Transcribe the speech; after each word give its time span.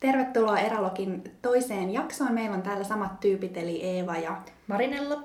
Tervetuloa 0.00 0.58
Eralogin 0.58 1.24
toiseen 1.42 1.92
jaksoon. 1.92 2.34
Meillä 2.34 2.56
on 2.56 2.62
täällä 2.62 2.84
samat 2.84 3.20
tyypit, 3.20 3.56
eli 3.56 3.82
Eeva 3.82 4.16
ja 4.16 4.36
Marinella. 4.66 5.22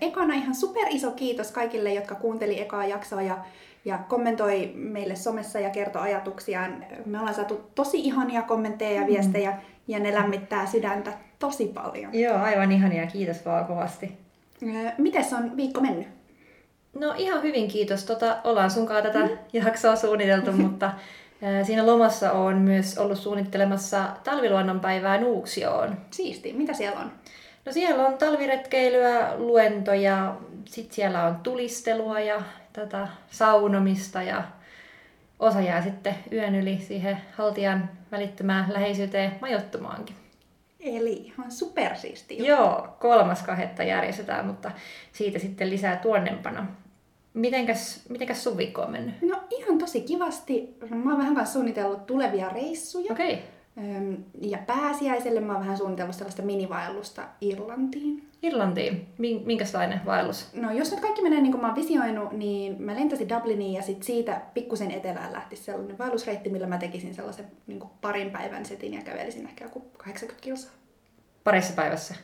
Ekana 0.00 0.34
ihan 0.34 0.54
super 0.54 0.84
iso 0.90 1.10
kiitos 1.10 1.52
kaikille, 1.52 1.94
jotka 1.94 2.14
kuunteli 2.14 2.60
ekaa 2.60 2.86
jaksoa 2.86 3.22
ja, 3.22 3.38
ja 3.84 3.98
kommentoi 3.98 4.72
meille 4.74 5.16
somessa 5.16 5.60
ja 5.60 5.70
kertoi 5.70 6.02
ajatuksiaan. 6.02 6.84
Me 7.06 7.18
ollaan 7.18 7.34
saatu 7.34 7.70
tosi 7.74 8.00
ihania 8.00 8.42
kommentteja 8.42 9.00
ja 9.00 9.06
viestejä 9.06 9.50
mm. 9.50 9.56
ja 9.88 9.98
ne 9.98 10.14
lämmittää 10.14 10.66
sydäntä 10.66 11.12
tosi 11.38 11.66
paljon. 11.66 12.14
Joo, 12.14 12.36
aivan 12.36 12.72
ihania. 12.72 13.06
Kiitos 13.06 13.44
vaan 13.44 13.66
kovasti. 13.66 14.18
Miten 14.98 15.24
on 15.36 15.56
viikko 15.56 15.80
mennyt? 15.80 16.08
No 16.94 17.14
ihan 17.16 17.42
hyvin 17.42 17.68
kiitos. 17.68 18.04
Tota, 18.04 18.36
ollaan 18.44 18.70
sunkaan 18.70 19.02
tätä 19.02 19.18
mm. 19.18 19.38
jaksoa 19.52 19.96
suunniteltu, 19.96 20.52
mutta 20.62 20.90
Siinä 21.62 21.86
lomassa 21.86 22.32
on 22.32 22.58
myös 22.58 22.98
ollut 22.98 23.18
suunnittelemassa 23.18 24.08
talviluonnonpäivää 24.24 25.20
Nuuksioon. 25.20 25.96
Siisti. 26.10 26.52
Mitä 26.52 26.72
siellä 26.72 27.00
on? 27.00 27.12
No 27.64 27.72
siellä 27.72 28.06
on 28.06 28.18
talviretkeilyä, 28.18 29.32
luentoja, 29.36 30.36
sitten 30.64 30.94
siellä 30.94 31.24
on 31.24 31.36
tulistelua 31.36 32.20
ja 32.20 32.42
tätä 32.72 33.08
saunomista 33.30 34.22
ja 34.22 34.42
osa 35.38 35.60
jää 35.60 35.82
sitten 35.82 36.14
yön 36.32 36.54
yli 36.54 36.78
siihen 36.88 37.18
haltijan 37.36 37.90
välittömään 38.12 38.72
läheisyyteen 38.72 39.32
majoittumaankin. 39.40 40.16
Eli 40.80 41.12
ihan 41.12 41.52
supersiisti. 41.52 42.46
Joo, 42.46 42.96
kolmas 43.00 43.42
kahetta 43.42 43.82
järjestetään, 43.82 44.46
mutta 44.46 44.70
siitä 45.12 45.38
sitten 45.38 45.70
lisää 45.70 45.96
tuonnempana. 45.96 46.66
Mitenkäs, 47.34 48.02
mitenkäs 48.08 48.44
sun 48.44 48.56
viikko 48.56 48.82
on 48.82 48.90
mennyt? 48.90 49.22
No 49.22 49.40
ihan 49.50 49.78
tosi 49.78 50.00
kivasti. 50.00 50.76
Mä 50.90 51.10
oon 51.10 51.18
vähän 51.18 51.34
kanssa 51.34 51.52
suunnitellut 51.52 52.06
tulevia 52.06 52.48
reissuja. 52.48 53.12
Okei. 53.12 53.34
Okay. 53.34 54.16
Ja 54.40 54.58
pääsiäiselle 54.58 55.40
mä 55.40 55.52
oon 55.52 55.62
vähän 55.62 55.76
suunnitellut 55.76 56.14
sellaista 56.14 56.42
minivaellusta 56.42 57.22
Irlantiin. 57.40 58.28
Irlantiin? 58.42 59.06
Minkälainen 59.44 60.00
vaellus? 60.06 60.48
No 60.52 60.72
jos 60.72 60.90
nyt 60.90 61.00
kaikki 61.00 61.22
menee 61.22 61.40
niin 61.40 61.52
kuin 61.52 61.60
mä 61.60 61.66
oon 61.66 61.76
visioinut, 61.76 62.32
niin 62.32 62.82
mä 62.82 62.94
lentäisin 62.94 63.28
Dubliniin 63.28 63.72
ja 63.72 63.82
sit 63.82 64.02
siitä 64.02 64.40
pikkusen 64.54 64.90
etelään 64.90 65.32
lähti 65.32 65.56
sellainen 65.56 65.98
vaellusreitti, 65.98 66.50
millä 66.50 66.66
mä 66.66 66.78
tekisin 66.78 67.14
sellaisen 67.14 67.46
niin 67.66 67.80
kuin 67.80 67.90
parin 68.00 68.30
päivän 68.30 68.66
setin 68.66 68.94
ja 68.94 69.02
kävelisin 69.02 69.46
ehkä 69.46 69.64
joku 69.64 69.80
80 69.98 70.42
kilsaa. 70.42 70.72
Parissa 71.44 71.72
päivässä? 71.74 72.14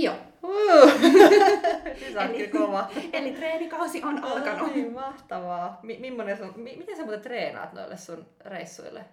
Joo. 0.00 0.14
Uh. 0.42 0.92
eli, 2.24 2.48
kova. 2.48 2.90
eli 3.12 3.32
treenikausi 3.32 4.02
on 4.04 4.24
alkanut. 4.24 4.72
Ai, 4.72 4.90
mahtavaa. 4.90 5.80
M- 5.82 6.00
sun, 6.36 6.46
m- 6.56 6.78
miten 6.78 6.96
sä 6.96 7.02
muuten 7.02 7.20
treenaat 7.20 7.72
noille 7.72 7.96
sun 7.96 8.26
reissuille? 8.44 9.04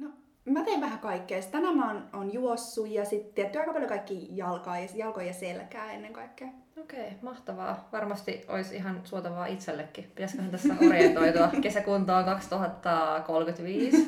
No, 0.00 0.08
mä 0.44 0.64
teen 0.64 0.80
vähän 0.80 0.98
kaikkea. 0.98 1.42
Tänään 1.50 1.76
mä 1.76 1.92
oon, 1.92 2.08
oon 2.12 2.32
juossut 2.32 2.88
ja 2.88 3.04
sitten 3.04 3.34
tietty 3.34 3.58
aika 3.58 3.72
paljon 3.72 3.88
kaikki 3.88 4.28
jalkaa 4.30 4.78
ja, 4.78 4.88
jalkoja 4.94 5.26
ja 5.26 5.32
selkää 5.32 5.92
ennen 5.92 6.12
kaikkea. 6.12 6.48
Okei, 6.80 7.00
okay, 7.00 7.12
mahtavaa. 7.22 7.88
Varmasti 7.92 8.44
olisi 8.48 8.76
ihan 8.76 9.00
suotavaa 9.04 9.46
itsellekin. 9.46 10.04
Pitäisiköhän 10.04 10.50
tässä 10.50 10.74
orientoitua 10.86 11.48
kesäkuntoon 11.62 12.24
2035? 12.24 14.06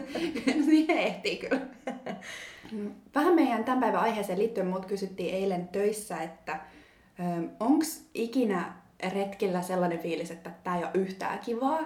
Siihen 0.70 0.98
ehtii 0.98 1.36
kyllä. 1.36 1.60
Vähän 3.14 3.34
meidän 3.34 3.64
tämän 3.64 3.80
päivän 3.80 4.00
aiheeseen 4.00 4.38
liittyen 4.38 4.66
mut 4.66 4.86
kysyttiin 4.86 5.34
eilen 5.34 5.68
töissä, 5.68 6.22
että 6.22 6.60
onko 7.60 7.84
ikinä 8.14 8.72
retkellä 9.12 9.62
sellainen 9.62 9.98
fiilis, 9.98 10.30
että 10.30 10.50
tämä 10.64 10.76
ei 10.76 10.82
ole 10.82 10.90
yhtään 10.94 11.38
kivaa. 11.38 11.80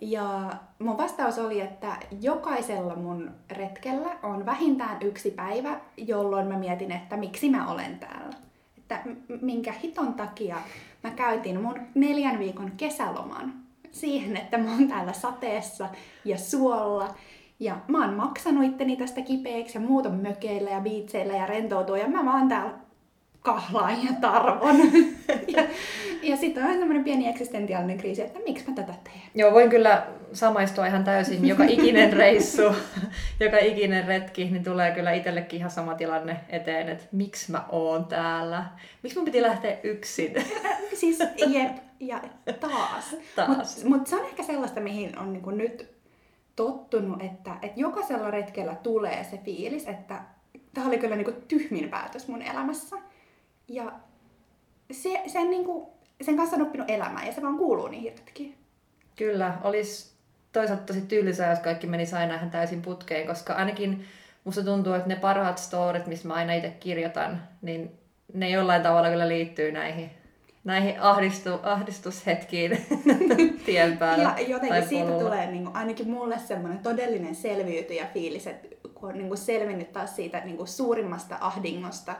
Ja 0.00 0.50
mun 0.78 0.98
vastaus 0.98 1.38
oli, 1.38 1.60
että 1.60 1.96
jokaisella 2.20 2.94
mun 2.96 3.30
retkellä 3.50 4.10
on 4.22 4.46
vähintään 4.46 4.96
yksi 5.02 5.30
päivä, 5.30 5.80
jolloin 5.96 6.46
mä 6.46 6.58
mietin, 6.58 6.92
että 6.92 7.16
miksi 7.16 7.50
mä 7.50 7.70
olen 7.70 7.98
täällä. 7.98 8.36
Että 8.78 9.00
minkä 9.42 9.72
hiton 9.72 10.14
takia 10.14 10.56
mä 11.04 11.10
käytin 11.10 11.60
mun 11.62 11.80
neljän 11.94 12.38
viikon 12.38 12.72
kesäloman 12.76 13.54
siihen, 13.92 14.36
että 14.36 14.58
mä 14.58 14.72
oon 14.72 14.88
täällä 14.88 15.12
sateessa 15.12 15.88
ja 16.24 16.38
suolla 16.38 17.14
ja 17.60 17.76
mä 17.88 18.04
oon 18.04 18.14
maksanut 18.14 18.64
itteni 18.64 18.96
tästä 18.96 19.22
kipeäksi 19.22 19.78
ja 19.78 19.80
muuta 19.80 20.08
mökeillä 20.08 20.70
ja 20.70 20.80
biitseillä 20.80 21.36
ja 21.36 21.46
rentoutua 21.46 21.98
ja 21.98 22.08
mä 22.08 22.24
vaan 22.24 22.48
täällä 22.48 22.85
kahlaan 23.46 24.06
ja 24.06 24.12
tarvon. 24.20 24.76
ja 25.56 25.62
ja 26.22 26.36
sitten 26.36 26.64
on 26.64 26.70
semmoinen 26.70 27.04
pieni 27.04 27.28
eksistentiaalinen 27.28 27.98
kriisi, 27.98 28.22
että 28.22 28.38
miksi 28.46 28.64
mä 28.68 28.74
tätä 28.74 28.94
teen. 29.04 29.22
Joo, 29.34 29.52
voin 29.52 29.70
kyllä 29.70 30.06
samaistua 30.32 30.86
ihan 30.86 31.04
täysin. 31.04 31.48
Joka 31.48 31.64
ikinen 31.76 32.12
reissu, 32.12 32.62
joka 33.40 33.58
ikinen 33.58 34.06
retki, 34.06 34.44
niin 34.44 34.64
tulee 34.64 34.90
kyllä 34.90 35.12
itsellekin 35.12 35.58
ihan 35.58 35.70
sama 35.70 35.94
tilanne 35.94 36.36
eteen, 36.48 36.88
että 36.88 37.04
miksi 37.12 37.52
mä 37.52 37.64
oon 37.68 38.04
täällä. 38.04 38.64
Miksi 39.02 39.18
mun 39.18 39.24
piti 39.24 39.42
lähteä 39.42 39.76
yksin? 39.82 40.34
siis 40.94 41.18
jep, 41.46 41.76
ja 42.00 42.20
taas. 42.60 43.16
taas. 43.36 43.76
Mutta 43.84 43.88
mut 43.88 44.06
se 44.06 44.16
on 44.16 44.24
ehkä 44.24 44.42
sellaista, 44.42 44.80
mihin 44.80 45.18
on 45.18 45.32
niinku 45.32 45.50
nyt 45.50 45.90
tottunut, 46.56 47.22
että, 47.22 47.56
että 47.62 47.80
jokaisella 47.80 48.30
retkellä 48.30 48.74
tulee 48.74 49.24
se 49.30 49.38
fiilis, 49.44 49.88
että 49.88 50.20
tämä 50.74 50.86
oli 50.86 50.98
kyllä 50.98 51.16
niinku 51.16 51.32
tyhmin 51.48 51.88
päätös 51.88 52.28
mun 52.28 52.42
elämässä. 52.42 52.96
Ja 53.68 53.92
se, 54.90 55.22
sen, 55.26 55.50
niinku, 55.50 55.92
sen 56.22 56.36
kanssa 56.36 56.56
on 56.56 56.62
oppinut 56.62 56.90
elämään 56.90 57.26
ja 57.26 57.32
se 57.32 57.42
vaan 57.42 57.58
kuuluu 57.58 57.88
niihin 57.88 58.12
retkiin. 58.18 58.54
Kyllä, 59.16 59.58
olisi 59.64 60.12
toisaalta 60.52 60.82
tosi 60.82 61.00
tylsää, 61.00 61.50
jos 61.50 61.58
kaikki 61.58 61.86
menisi 61.86 62.16
aina 62.16 62.34
ihan 62.34 62.50
täysin 62.50 62.82
putkeen, 62.82 63.26
koska 63.26 63.52
ainakin 63.52 64.04
musta 64.44 64.64
tuntuu, 64.64 64.92
että 64.92 65.08
ne 65.08 65.16
parhaat 65.16 65.58
storit, 65.58 66.06
missä 66.06 66.28
mä 66.28 66.34
aina 66.34 66.52
itse 66.52 66.70
kirjoitan, 66.70 67.42
niin 67.62 67.90
ne 68.34 68.50
jollain 68.50 68.82
tavalla 68.82 69.10
kyllä 69.10 69.28
liittyy 69.28 69.72
näihin 69.72 70.10
näihin 70.66 71.00
ahdistu, 71.00 71.50
ahdistushetkiin 71.62 72.86
tien 73.66 73.98
päällä. 73.98 74.34
Ja 74.38 74.48
jotenkin 74.48 74.88
siitä 74.88 75.10
tulee 75.10 75.50
niin 75.50 75.64
kuin, 75.64 75.76
ainakin 75.76 76.10
mulle 76.10 76.38
semmoinen 76.38 76.78
todellinen 76.78 77.34
selviytyjä 77.34 78.06
fiilis, 78.14 78.46
että 78.46 78.68
kun 78.94 79.08
on 79.08 79.14
niin 79.14 79.28
kuin 79.28 79.38
selvinnyt 79.38 79.92
taas 79.92 80.16
siitä 80.16 80.40
niin 80.44 80.56
kuin 80.56 80.68
suurimmasta 80.68 81.38
ahdingosta 81.40 82.16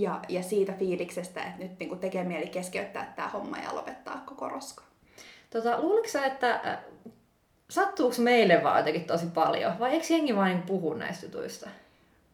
ja, 0.00 0.20
ja 0.28 0.42
siitä 0.42 0.72
fiiliksestä, 0.72 1.42
että 1.42 1.62
nyt 1.62 1.78
niin 1.78 1.88
kuin 1.88 2.00
tekee 2.00 2.24
mieli 2.24 2.46
keskeyttää 2.46 3.12
tämä 3.16 3.28
homma 3.28 3.58
ja 3.58 3.74
lopettaa 3.74 4.22
koko 4.26 4.48
roska. 4.48 4.84
Tota, 5.50 5.80
luuliko 5.80 6.08
sä, 6.08 6.26
että 6.26 6.54
äh, 6.54 6.78
sattuuko 7.70 8.16
meille 8.18 8.62
vaan 8.62 8.78
jotenkin 8.78 9.04
tosi 9.04 9.26
paljon 9.26 9.78
vai 9.78 9.90
eikö 9.90 10.06
jengi 10.10 10.36
vain 10.36 10.62
puhu 10.62 10.94
näistä 10.94 11.26
jutuista? 11.26 11.70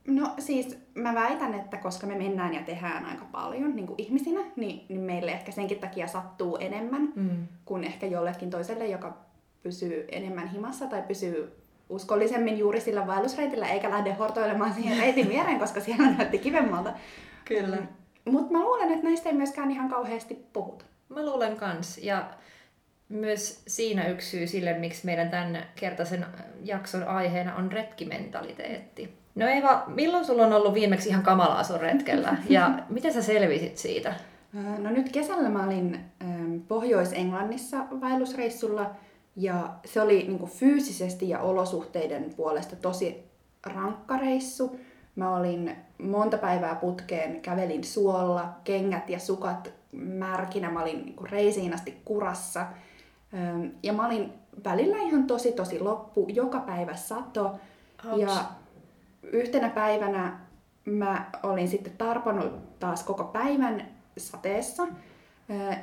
No 0.06 0.34
siis 0.38 0.78
mä 0.94 1.14
väitän, 1.14 1.54
että 1.54 1.76
koska 1.76 2.06
me 2.06 2.14
mennään 2.14 2.54
ja 2.54 2.62
tehdään 2.62 3.04
aika 3.04 3.25
paljon 3.32 3.76
niin 3.76 3.86
kuin 3.86 3.94
ihmisinä, 3.98 4.41
niin, 4.56 4.86
niin 4.88 5.00
meille 5.00 5.31
ehkä 5.31 5.52
senkin 5.52 5.78
takia 5.78 6.06
sattuu 6.06 6.56
enemmän 6.56 7.12
mm. 7.14 7.48
kuin 7.64 7.84
ehkä 7.84 8.06
jollekin 8.06 8.50
toiselle, 8.50 8.86
joka 8.86 9.16
pysyy 9.62 10.04
enemmän 10.12 10.48
himassa 10.48 10.86
tai 10.86 11.02
pysyy 11.02 11.52
uskollisemmin 11.88 12.58
juuri 12.58 12.81
sillä 12.81 13.06
vaellusreitillä, 13.06 13.69
eikä 13.69 13.91
lähde 13.91 14.12
hortoilemaan 14.12 14.75
siihen 14.75 14.98
reitin 14.98 15.28
viereen, 15.28 15.58
koska 15.58 15.81
siellä 15.81 16.10
näytti 16.10 16.38
kivemmalta. 16.38 16.92
Kyllä. 17.44 17.78
Mutta 18.25 18.53
mä 18.53 18.60
luulen, 18.60 18.93
että 18.93 19.05
näistä 19.05 19.28
ei 19.28 19.34
myöskään 19.34 19.71
ihan 19.71 19.91
kauheasti 19.91 20.47
puhuta. 20.53 20.84
Mä 21.09 21.25
luulen 21.25 21.56
kans. 21.56 21.99
Ja 21.99 22.31
myös 23.09 23.62
siinä 23.66 24.09
yksi 24.09 24.31
syy 24.31 24.47
sille, 24.47 24.78
miksi 24.78 25.06
meidän 25.06 25.31
tämän 25.31 25.66
kertaisen 25.75 26.27
jakson 26.62 27.05
aiheena 27.09 27.56
on 27.56 27.72
retkimentaliteetti. 27.72 29.15
No 29.34 29.47
Eva, 29.49 29.84
milloin 29.87 30.25
sulla 30.25 30.47
on 30.47 30.53
ollut 30.53 30.75
viimeksi 30.75 31.09
ihan 31.09 31.22
kamalaa 31.22 31.65
sun 31.65 31.81
retkellä 31.81 32.37
ja 32.49 32.78
miten 32.88 33.12
sä 33.12 33.22
selvisit 33.22 33.78
siitä? 33.78 34.15
No 34.78 34.91
nyt 34.91 35.12
kesällä 35.12 35.49
mä 35.49 35.66
olin 35.66 36.00
Pohjois-Englannissa 36.69 37.87
vaellusreissulla 38.00 38.91
ja 39.37 39.75
se 39.84 40.00
oli 40.00 40.22
niin 40.22 40.47
fyysisesti 40.47 41.28
ja 41.28 41.38
olosuhteiden 41.38 42.34
puolesta 42.37 42.76
tosi 42.76 43.25
rankka 43.66 44.17
reissu. 44.17 44.79
Mä 45.16 45.37
olin 45.37 45.76
monta 45.99 46.38
päivää 46.38 46.75
putkeen, 46.75 47.40
kävelin 47.40 47.84
suolla, 47.84 48.49
kengät 48.64 49.11
ja 49.11 49.19
sukat 49.19 49.72
märkinä, 49.93 50.70
mä 50.70 50.82
olin 50.82 51.05
niin 51.05 51.31
reisiin 51.31 51.75
asti 51.75 52.00
kurassa. 52.05 52.66
Ja 53.82 53.93
mä 53.93 54.06
olin 54.06 54.32
välillä 54.64 54.96
ihan 54.96 55.26
tosi 55.26 55.52
tosi 55.52 55.81
loppu, 55.81 56.26
joka 56.28 56.61
päivä 56.61 56.96
sato. 56.96 57.58
Ouch. 58.11 58.20
Ja 58.20 58.44
yhtenä 59.22 59.69
päivänä 59.69 60.40
mä 60.84 61.31
olin 61.43 61.69
sitten 61.69 61.93
tarponut 61.99 62.78
taas 62.78 63.02
koko 63.02 63.25
päivän 63.25 63.88
sateessa. 64.19 64.87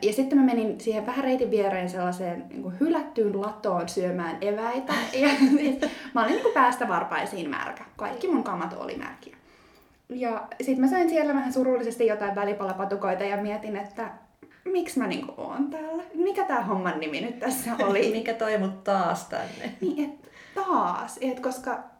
Ja 0.01 0.13
sitten 0.13 0.37
mä 0.37 0.45
menin 0.45 0.81
siihen 0.81 1.05
vähän 1.05 1.23
reitin 1.23 1.51
viereen 1.51 1.89
sellaiseen 1.89 2.45
niin 2.49 2.63
kuin 2.63 2.79
hylättyyn 2.79 3.41
latoon 3.41 3.89
syömään 3.89 4.37
eväitä. 4.41 4.93
Ja 5.21 5.29
siis, 5.29 5.79
mä 6.13 6.21
olin 6.21 6.31
niin 6.31 6.41
kuin 6.41 6.53
päästä 6.53 6.87
varpaisiin 6.87 7.49
märkä. 7.49 7.83
Kaikki 7.95 8.27
mun 8.27 8.43
kamat 8.43 8.73
oli 8.73 8.95
märkiä. 8.95 9.37
Ja 10.09 10.47
sitten 10.61 10.81
mä 10.81 10.87
sain 10.87 11.09
siellä 11.09 11.33
vähän 11.33 11.53
surullisesti 11.53 12.07
jotain 12.07 12.35
välipalapatukoita 12.35 13.23
ja 13.23 13.37
mietin, 13.37 13.77
että 13.77 14.11
miksi 14.65 14.99
mä 14.99 15.07
niinku 15.07 15.33
oon 15.37 15.69
täällä? 15.69 16.03
Mikä 16.13 16.45
tää 16.45 16.61
homman 16.61 16.99
nimi 16.99 17.21
nyt 17.21 17.39
tässä 17.39 17.71
oli? 17.79 18.11
Mikä 18.17 18.33
toi 18.33 18.57
mut 18.57 18.83
taas 18.83 19.25
tänne? 19.29 19.75
Niin, 19.81 20.09
et 20.09 20.31
taas. 20.55 21.19
Et 21.21 21.39
koska 21.39 21.90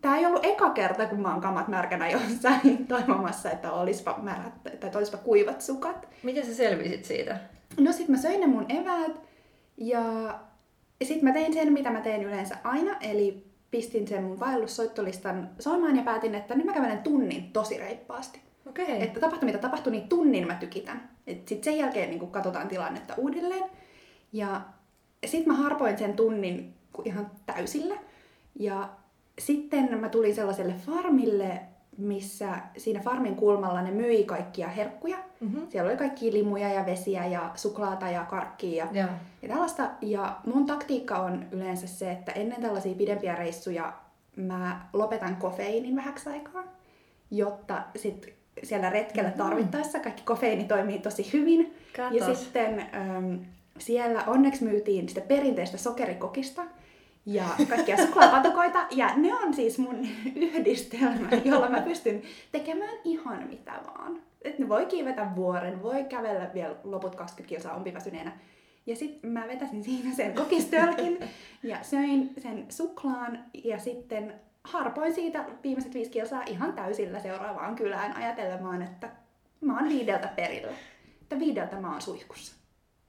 Tämä 0.00 0.18
ei 0.18 0.26
ollut 0.26 0.44
eka 0.44 0.70
kerta, 0.70 1.06
kun 1.06 1.20
mä 1.20 1.32
oon 1.32 1.40
kamat 1.40 1.68
märkänä 1.68 2.10
jossain 2.10 2.86
toivomassa, 2.88 3.50
että 3.50 3.72
olisipa, 3.72 4.18
märät, 4.22 4.62
tai 4.62 4.72
että 4.72 4.98
olisipa 4.98 5.18
kuivat 5.18 5.60
sukat. 5.60 6.08
Miten 6.22 6.46
sä 6.46 6.54
selvisit 6.54 7.04
siitä? 7.04 7.40
No 7.80 7.92
sit 7.92 8.08
mä 8.08 8.16
söin 8.16 8.40
ne 8.40 8.46
mun 8.46 8.66
eväät 8.68 9.12
ja 9.76 10.02
sit 11.04 11.22
mä 11.22 11.32
tein 11.32 11.52
sen, 11.52 11.72
mitä 11.72 11.90
mä 11.90 12.00
teen 12.00 12.22
yleensä 12.22 12.56
aina, 12.64 12.96
eli 13.00 13.48
pistin 13.70 14.08
sen 14.08 14.24
mun 14.24 14.40
vaellussoittolistan 14.40 15.50
soimaan 15.58 15.96
ja 15.96 16.02
päätin, 16.02 16.34
että 16.34 16.54
nyt 16.54 16.66
mä 16.66 16.72
kävelen 16.72 17.02
tunnin 17.02 17.52
tosi 17.52 17.78
reippaasti. 17.78 18.40
Okei. 18.68 18.84
Okay. 18.84 19.00
Että 19.00 19.20
tapahtui 19.20 19.46
mitä 19.46 19.58
tapahtui, 19.58 19.92
niin 19.92 20.08
tunnin 20.08 20.46
mä 20.46 20.54
tykitän. 20.54 21.10
Sitten 21.26 21.64
sen 21.64 21.78
jälkeen 21.78 22.10
niin 22.10 22.30
katsotaan 22.30 22.68
tilannetta 22.68 23.14
uudelleen. 23.16 23.64
Ja 24.32 24.60
sitten 25.26 25.52
mä 25.52 25.58
harpoin 25.58 25.98
sen 25.98 26.16
tunnin 26.16 26.74
ihan 27.04 27.30
täysillä. 27.46 27.94
Ja 28.58 28.88
sitten 29.38 30.00
mä 30.00 30.08
tulin 30.08 30.34
sellaiselle 30.34 30.74
farmille, 30.86 31.60
missä 31.98 32.58
siinä 32.76 33.00
farmin 33.00 33.36
kulmalla 33.36 33.82
ne 33.82 33.90
myi 33.90 34.24
kaikkia 34.24 34.68
herkkuja. 34.68 35.16
Mm-hmm. 35.40 35.66
Siellä 35.68 35.88
oli 35.88 35.98
kaikki 35.98 36.32
limuja 36.32 36.68
ja 36.68 36.86
vesiä 36.86 37.26
ja 37.26 37.50
suklaata 37.54 38.08
ja 38.08 38.24
karkkia 38.24 38.84
ja, 38.84 39.00
ja. 39.00 39.08
ja 39.42 39.48
tällaista. 39.48 39.90
Ja 40.02 40.36
mun 40.46 40.66
taktiikka 40.66 41.16
on 41.18 41.46
yleensä 41.52 41.86
se, 41.86 42.10
että 42.10 42.32
ennen 42.32 42.62
tällaisia 42.62 42.94
pidempiä 42.94 43.34
reissuja 43.34 43.92
mä 44.36 44.80
lopetan 44.92 45.36
kofeiinin 45.36 45.96
vähäksi 45.96 46.30
aikaa, 46.30 46.64
jotta 47.30 47.82
sit 47.96 48.34
siellä 48.62 48.90
retkellä 48.90 49.28
mm-hmm. 49.28 49.44
tarvittaessa 49.44 50.00
kaikki 50.00 50.22
kofeiini 50.22 50.64
toimii 50.64 50.98
tosi 50.98 51.32
hyvin. 51.32 51.74
Katos. 51.96 52.28
Ja 52.28 52.34
sitten 52.34 52.80
äm, 52.80 53.40
siellä 53.78 54.24
onneksi 54.26 54.64
myytiin 54.64 55.08
sitä 55.08 55.20
perinteistä 55.20 55.76
sokerikokista, 55.76 56.62
ja 57.28 57.44
kaikkia 57.68 57.96
suklaapatukoita. 57.96 58.86
Ja 58.90 59.16
ne 59.16 59.34
on 59.34 59.54
siis 59.54 59.78
mun 59.78 60.06
yhdistelmä, 60.36 61.28
jolla 61.44 61.68
mä 61.68 61.80
pystyn 61.80 62.22
tekemään 62.52 62.96
ihan 63.04 63.48
mitä 63.48 63.72
vaan. 63.86 64.22
Et 64.42 64.58
ne 64.58 64.68
voi 64.68 64.86
kiivetä 64.86 65.26
vuoren, 65.36 65.82
voi 65.82 66.04
kävellä 66.04 66.50
vielä 66.54 66.76
loput 66.84 67.14
20 67.14 67.48
kilsaa 67.48 67.76
umpiväsyneenä. 67.76 68.32
Ja 68.86 68.96
sitten 68.96 69.30
mä 69.30 69.48
vetäsin 69.48 69.84
siinä 69.84 70.14
sen 70.14 70.34
kokistölkin 70.34 71.18
ja 71.62 71.82
söin 71.82 72.34
sen 72.38 72.66
suklaan 72.68 73.44
ja 73.64 73.78
sitten 73.78 74.34
harpoin 74.64 75.14
siitä 75.14 75.44
viimeiset 75.62 75.94
viisi 75.94 76.10
kilsaa 76.10 76.42
ihan 76.46 76.72
täysillä 76.72 77.20
seuraavaan 77.20 77.76
kylään 77.76 78.16
ajatelemaan, 78.16 78.82
että 78.82 79.10
mä 79.60 79.78
oon 79.78 79.88
viideltä 79.88 80.28
perillä. 80.28 80.72
Että 81.22 81.38
viideltä 81.38 81.80
mä 81.80 81.92
oon 81.92 82.02
suihkussa. 82.02 82.56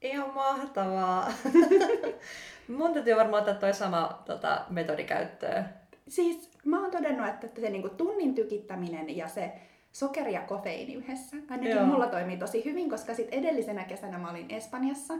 Ihan 0.01 0.33
mahtavaa. 0.33 1.31
Mun 2.69 2.93
täytyy 2.93 3.15
varmaan 3.15 3.43
ottaa 3.43 3.55
toi 3.55 3.73
sama 3.73 4.23
tota, 4.25 4.65
metodi 4.69 5.03
käyttöön. 5.03 5.65
Siis 6.07 6.51
mä 6.65 6.81
oon 6.81 6.91
todennut, 6.91 7.27
että 7.27 7.61
se 7.61 7.69
niinku 7.69 7.89
tunnin 7.89 8.35
tykittäminen 8.35 9.17
ja 9.17 9.27
se 9.27 9.51
sokeri 9.91 10.33
ja 10.33 10.41
kofeiini 10.41 10.93
yhdessä. 10.93 11.37
Ainakin 11.49 11.71
Joo. 11.71 11.85
mulla 11.85 12.07
toimii 12.07 12.37
tosi 12.37 12.65
hyvin, 12.65 12.89
koska 12.89 13.13
sit 13.13 13.27
edellisenä 13.31 13.83
kesänä 13.83 14.17
mä 14.17 14.29
olin 14.29 14.51
Espanjassa 14.51 15.13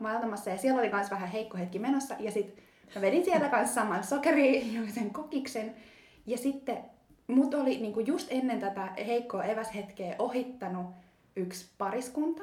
maailmassa 0.00 0.50
ja 0.50 0.58
siellä 0.58 0.80
oli 0.80 0.92
myös 0.92 1.10
vähän 1.10 1.28
heikko 1.28 1.58
hetki 1.58 1.78
menossa. 1.78 2.14
Ja 2.18 2.30
sit 2.30 2.62
mä 2.94 3.00
vedin 3.00 3.24
siellä 3.24 3.48
kanssa 3.48 3.74
saman 3.74 4.04
sokeri 4.04 4.74
ja 4.74 4.80
sen 4.94 5.10
kokiksen. 5.10 5.74
Ja 6.26 6.38
sitten 6.38 6.78
mut 7.26 7.54
oli 7.54 7.78
niinku 7.78 8.00
just 8.00 8.28
ennen 8.30 8.60
tätä 8.60 8.88
heikkoa 9.06 9.44
eväshetkeä 9.44 10.16
ohittanut 10.18 10.86
yksi 11.36 11.66
pariskunta. 11.78 12.42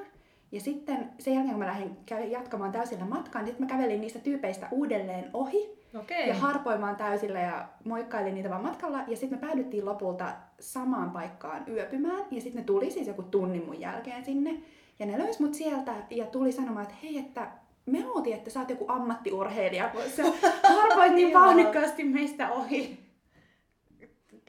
Ja 0.52 0.62
sitten 0.62 1.10
sen 1.20 1.34
jälkeen, 1.34 1.56
kun 1.56 1.64
mä 1.64 1.68
lähdin 1.68 2.32
jatkamaan 2.32 2.72
täysillä 2.72 3.06
matkaan, 3.06 3.46
niin 3.46 3.56
mä 3.60 3.66
kävelin 3.66 4.02
niistä 4.02 4.20
tyypeistä 4.20 4.68
uudelleen 4.72 5.30
ohi. 5.34 5.80
Okay. 5.96 6.28
Ja 6.28 6.36
harpoimaan 6.36 6.96
täysillä 6.96 7.40
ja 7.40 7.68
moikkailin 7.84 8.36
niitä 8.36 8.50
vaan 8.50 8.62
matkalla. 8.64 9.04
Ja 9.08 9.18
sitten 9.18 9.40
me 9.40 9.48
päädyttiin 9.48 9.86
lopulta 9.86 10.34
samaan 10.60 11.12
paikkaan 11.12 11.64
yöpymään. 11.70 12.26
Ja 12.32 12.42
sitten 12.42 12.60
ne 12.60 12.66
tuli 12.66 12.92
siis 12.92 13.08
joku 13.08 13.24
tunnin 13.24 13.66
mun 13.66 13.80
jälkeen 13.80 14.26
sinne. 14.26 14.62
Ja 15.00 15.06
ne 15.06 15.18
löysi 15.18 15.42
mut 15.42 15.54
sieltä 15.54 15.94
ja 16.10 16.26
tuli 16.26 16.52
sanomaan, 16.52 16.84
että 16.84 16.96
hei, 17.04 17.18
että 17.18 17.52
me 17.86 18.04
luultiin, 18.06 18.36
että 18.36 18.50
sä 18.50 18.60
oot 18.60 18.70
joku 18.70 18.86
ammattiurheilija, 18.88 19.90
kun 19.90 20.02
sä 20.16 20.24
harpoit 20.80 21.14
niin 21.14 21.34
vauhdikkaasti 21.34 22.04
meistä 22.04 22.52
ohi. 22.52 23.00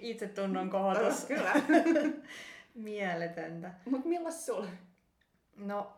Itse 0.00 0.28
tunnon 0.28 0.70
kohotus. 0.70 1.24
Kyllä. 1.24 1.52
Mieletöntä. 2.74 3.70
Mut 3.90 4.04
milloin 4.04 4.34
sulla? 4.34 4.66
No 5.60 5.92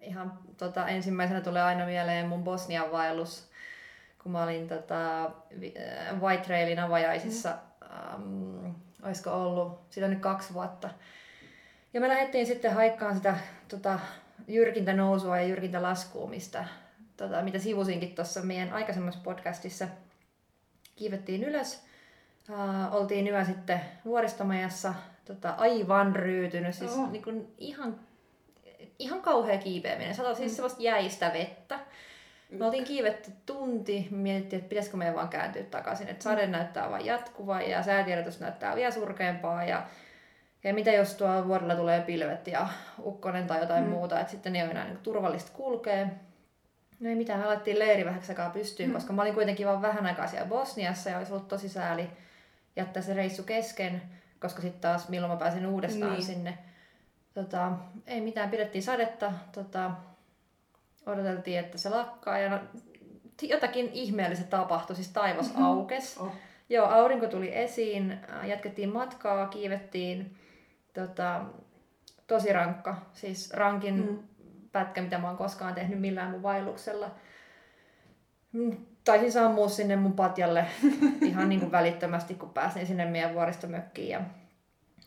ihan 0.00 0.38
tota, 0.56 0.88
ensimmäisenä 0.88 1.40
tulee 1.40 1.62
aina 1.62 1.86
mieleen 1.86 2.28
mun 2.28 2.44
Bosnian 2.44 2.92
vaellus, 2.92 3.50
kun 4.22 4.32
mä 4.32 4.42
olin 4.42 4.68
tota, 4.68 5.24
äh, 5.24 6.20
White 6.20 6.42
Trailin 6.42 6.78
avajaisissa. 6.78 7.58
Mm. 8.18 8.64
Um, 8.66 8.74
olisiko 9.02 9.30
ollut, 9.30 9.80
sitä 9.90 10.06
on 10.06 10.12
nyt 10.12 10.20
kaksi 10.20 10.54
vuotta. 10.54 10.90
Ja 11.94 12.00
me 12.00 12.08
lähdettiin 12.08 12.46
sitten 12.46 12.74
haikkaan 12.74 13.16
sitä 13.16 13.36
tota, 13.68 13.98
jyrkintä 14.48 14.92
nousua 14.92 15.36
ja 15.36 15.46
jyrkintä 15.46 15.82
laskua, 15.82 16.28
mistä, 16.28 16.64
tota, 17.16 17.42
mitä 17.42 17.58
sivusinkin 17.58 18.14
tuossa 18.14 18.42
meidän 18.42 18.72
aikaisemmassa 18.72 19.20
podcastissa. 19.24 19.88
Kiivettiin 20.96 21.44
ylös. 21.44 21.84
Uh, 22.50 22.94
oltiin 22.94 23.28
yö 23.28 23.44
sitten 23.44 23.80
vuoristomajassa, 24.04 24.94
tota, 25.24 25.50
aivan 25.50 26.16
ryytynyt, 26.16 26.74
siis 26.74 26.90
oh. 26.90 27.10
niin 27.10 27.22
kuin 27.22 27.54
ihan 27.58 28.00
ihan 28.98 29.22
kauhea 29.22 29.58
kiipeäminen. 29.58 30.14
On 30.26 30.36
siis 30.36 30.52
mm. 30.52 30.56
sellaista 30.56 30.82
jäistä 30.82 31.30
vettä. 31.32 31.78
Me 32.50 32.64
oltiin 32.64 32.84
kiivetty 32.84 33.30
tunti, 33.46 34.08
mietittiin, 34.10 34.58
että 34.58 34.68
pitäisikö 34.68 34.96
meidän 34.96 35.14
vaan 35.14 35.28
kääntyä 35.28 35.62
takaisin. 35.62 36.08
Että 36.08 36.24
sade 36.24 36.46
mm. 36.46 36.52
näyttää 36.52 36.90
vaan 36.90 37.06
jatkuva 37.06 37.60
ja 37.60 37.82
säätiedotus 37.82 38.40
näyttää 38.40 38.76
vielä 38.76 38.90
surkeampaa. 38.90 39.64
Ja, 39.64 39.86
ja 40.64 40.74
mitä 40.74 40.92
jos 40.92 41.14
tuolla 41.14 41.48
vuodella 41.48 41.74
tulee 41.74 42.00
pilvet 42.00 42.46
ja 42.46 42.68
ukkonen 43.02 43.46
tai 43.46 43.60
jotain 43.60 43.84
mm. 43.84 43.90
muuta, 43.90 44.20
että 44.20 44.30
sitten 44.30 44.56
ei 44.56 44.62
ole 44.62 44.70
enää 44.70 44.84
niin 44.84 44.98
turvallista 44.98 45.52
kulkea. 45.54 46.06
No 47.00 47.08
ei 47.08 47.14
mitään, 47.14 47.40
me 47.40 47.46
alettiin 47.46 47.78
leiri 47.78 48.04
vähäksi 48.04 48.32
aikaa 48.32 48.50
pystyyn, 48.50 48.88
mm. 48.88 48.94
koska 48.94 49.12
mä 49.12 49.22
olin 49.22 49.34
kuitenkin 49.34 49.66
vaan 49.66 49.82
vähän 49.82 50.06
aikaa 50.06 50.26
siellä 50.26 50.48
Bosniassa 50.48 51.10
ja 51.10 51.18
olisi 51.18 51.32
ollut 51.32 51.48
tosi 51.48 51.68
sääli 51.68 52.10
jättää 52.76 53.02
se 53.02 53.14
reissu 53.14 53.42
kesken, 53.42 54.02
koska 54.40 54.62
sitten 54.62 54.80
taas 54.80 55.08
milloin 55.08 55.32
mä 55.32 55.38
pääsen 55.38 55.66
uudestaan 55.66 56.12
niin. 56.12 56.22
sinne 56.22 56.58
tota, 57.42 57.72
ei 58.06 58.20
mitään, 58.20 58.50
pidettiin 58.50 58.82
sadetta, 58.82 59.32
tota, 59.52 59.90
odoteltiin, 61.06 61.58
että 61.58 61.78
se 61.78 61.88
lakkaa 61.88 62.38
ja 62.38 62.48
no, 62.50 62.58
jotakin 63.42 63.90
ihmeellistä 63.92 64.44
tapahtui, 64.44 64.96
siis 64.96 65.08
taivas 65.08 65.48
mm-hmm. 65.48 65.64
aukes. 65.64 66.18
Oh. 66.18 66.32
Joo, 66.68 66.86
aurinko 66.86 67.26
tuli 67.26 67.56
esiin, 67.56 68.18
jatkettiin 68.44 68.92
matkaa, 68.92 69.46
kiivettiin, 69.46 70.36
tota, 70.94 71.40
tosi 72.26 72.52
rankka, 72.52 72.96
siis 73.12 73.50
rankin 73.52 74.10
mm. 74.10 74.18
pätkä, 74.72 75.02
mitä 75.02 75.18
mä 75.18 75.28
oon 75.28 75.36
koskaan 75.36 75.74
tehnyt 75.74 76.00
millään 76.00 76.30
mun 76.30 76.42
vaelluksella. 76.42 77.10
Mm, 78.52 78.76
taisin 79.04 79.32
sammua 79.32 79.68
sinne 79.68 79.96
mun 79.96 80.12
patjalle 80.12 80.66
ihan 81.22 81.48
niin 81.48 81.60
kuin 81.60 81.72
välittömästi, 81.72 82.34
kun 82.34 82.50
pääsin 82.50 82.86
sinne 82.86 83.04
meidän 83.04 83.34
vuoristomökkiin. 83.34 84.08
Ja 84.08 84.20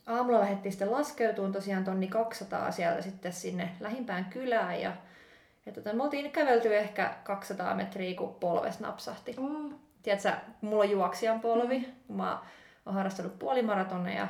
aamulla 0.08 0.40
lähdettiin 0.40 0.72
sitten 0.72 0.92
laskeutumaan 0.92 1.54
tosiaan 1.54 1.84
tonni 1.84 2.08
200 2.08 2.72
sieltä 2.72 3.02
sitten 3.02 3.34
sinne 3.34 3.70
lähimpään 3.80 4.26
kylään 4.26 4.82
ja, 4.82 4.92
ja 5.66 5.72
tota, 5.72 5.94
me 5.94 6.04
oltiin 6.04 6.32
kävelty 6.32 6.78
ehkä 6.78 7.16
200 7.24 7.76
metriä, 7.76 8.18
kun 8.18 8.36
polves 8.36 8.80
napsahti. 8.80 9.36
Mm. 9.40 9.74
Tiedätkö, 10.04 10.32
mulla 10.62 10.84
on 10.84 10.90
juoksijan 10.90 11.40
polvi, 11.40 11.80
mm. 11.80 11.86
kun 12.08 12.18
mä 12.18 12.40
oon 12.86 12.96
harrastanut 12.96 13.40
puolimaratoneja 13.40 14.28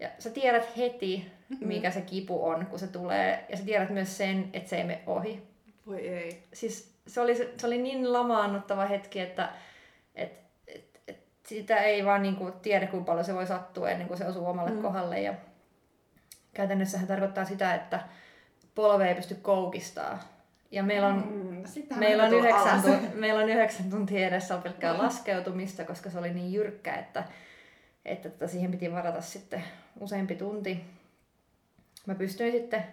ja 0.00 0.08
sä 0.18 0.30
tiedät 0.30 0.76
heti, 0.76 1.32
mm-hmm. 1.48 1.68
mikä 1.68 1.90
se 1.90 2.00
kipu 2.00 2.46
on, 2.46 2.66
kun 2.66 2.78
se 2.78 2.86
tulee. 2.86 3.46
Ja 3.48 3.56
sä 3.56 3.64
tiedät 3.64 3.90
myös 3.90 4.16
sen, 4.16 4.50
että 4.52 4.70
se 4.70 4.76
ei 4.76 4.84
mene 4.84 5.02
ohi. 5.06 5.42
Voi 5.86 6.08
ei. 6.08 6.42
Siis 6.52 6.96
se 7.06 7.20
oli, 7.20 7.34
se 7.34 7.66
oli 7.66 7.78
niin 7.78 8.12
lamaannuttava 8.12 8.86
hetki, 8.86 9.20
että, 9.20 9.48
että 10.14 10.45
sitä 11.46 11.76
ei 11.76 12.04
vaan 12.04 12.22
niin 12.22 12.36
kuin 12.36 12.52
tiedä, 12.52 12.86
kuinka 12.86 13.06
paljon 13.06 13.24
se 13.24 13.34
voi 13.34 13.46
sattua 13.46 13.90
ennen 13.90 14.08
kuin 14.08 14.18
se 14.18 14.26
osuu 14.26 14.46
omalle 14.46 14.70
mm. 14.70 14.82
kohdalle. 14.82 15.20
Ja 15.20 15.34
käytännössä 16.54 16.98
se 16.98 17.06
tarkoittaa 17.06 17.44
sitä, 17.44 17.74
että 17.74 18.00
polve 18.74 19.08
ei 19.08 19.14
pysty 19.14 19.34
koukistaa. 19.34 20.18
Ja 20.70 20.82
meillä 20.82 21.08
on, 21.08 21.14
mm, 21.14 21.98
meillä 21.98 22.24
on, 22.24 22.34
yhdeksän, 22.34 22.82
tuntia, 22.82 23.10
meillä 23.14 23.42
on 23.42 23.48
yhdeksän 23.48 23.90
tuntia 23.90 24.28
edessä 24.28 24.58
pelkkää 24.58 24.98
laskeutumista, 24.98 25.84
koska 25.84 26.10
se 26.10 26.18
oli 26.18 26.34
niin 26.34 26.52
jyrkkä, 26.52 26.94
että, 26.94 27.24
että, 28.04 28.28
että 28.28 28.46
siihen 28.46 28.70
piti 28.70 28.92
varata 28.92 29.20
sitten 29.20 29.64
useampi 30.00 30.34
tunti. 30.34 30.84
Mä 32.06 32.14
pystyin 32.14 32.52
sitten 32.52 32.84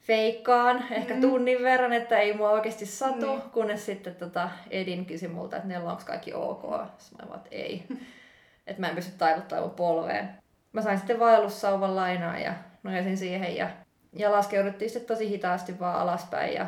feikkaan 0.00 0.84
ehkä 0.90 1.14
mm. 1.14 1.20
tunnin 1.20 1.62
verran, 1.62 1.92
että 1.92 2.18
ei 2.18 2.36
mua 2.36 2.50
oikeasti 2.50 2.86
satu, 2.86 3.36
mm. 3.36 3.42
kunnes 3.42 3.86
sitten 3.86 4.14
tota 4.14 4.50
Edin 4.70 5.06
kysyi 5.06 5.28
multa, 5.28 5.56
että 5.56 5.68
Nella, 5.68 5.90
onko 5.90 6.02
kaikki 6.06 6.34
ok? 6.34 6.62
Sitten 6.98 7.26
mä 7.26 7.28
vaan, 7.28 7.40
että 7.40 7.48
ei. 7.56 7.84
että 8.66 8.80
mä 8.80 8.88
en 8.88 8.94
pysty 8.94 9.12
taivuttaa 9.18 9.60
mun 9.60 9.70
polveen. 9.70 10.28
Mä 10.72 10.82
sain 10.82 10.98
sitten 10.98 11.18
vaellussauvan 11.18 11.96
lainaa 11.96 12.38
ja 12.38 12.54
nojasin 12.82 13.16
siihen 13.16 13.56
ja, 13.56 13.70
ja 14.12 14.32
laskeuduttiin 14.32 14.90
sitten 14.90 15.16
tosi 15.16 15.28
hitaasti 15.30 15.80
vaan 15.80 16.00
alaspäin. 16.00 16.54
Ja 16.54 16.66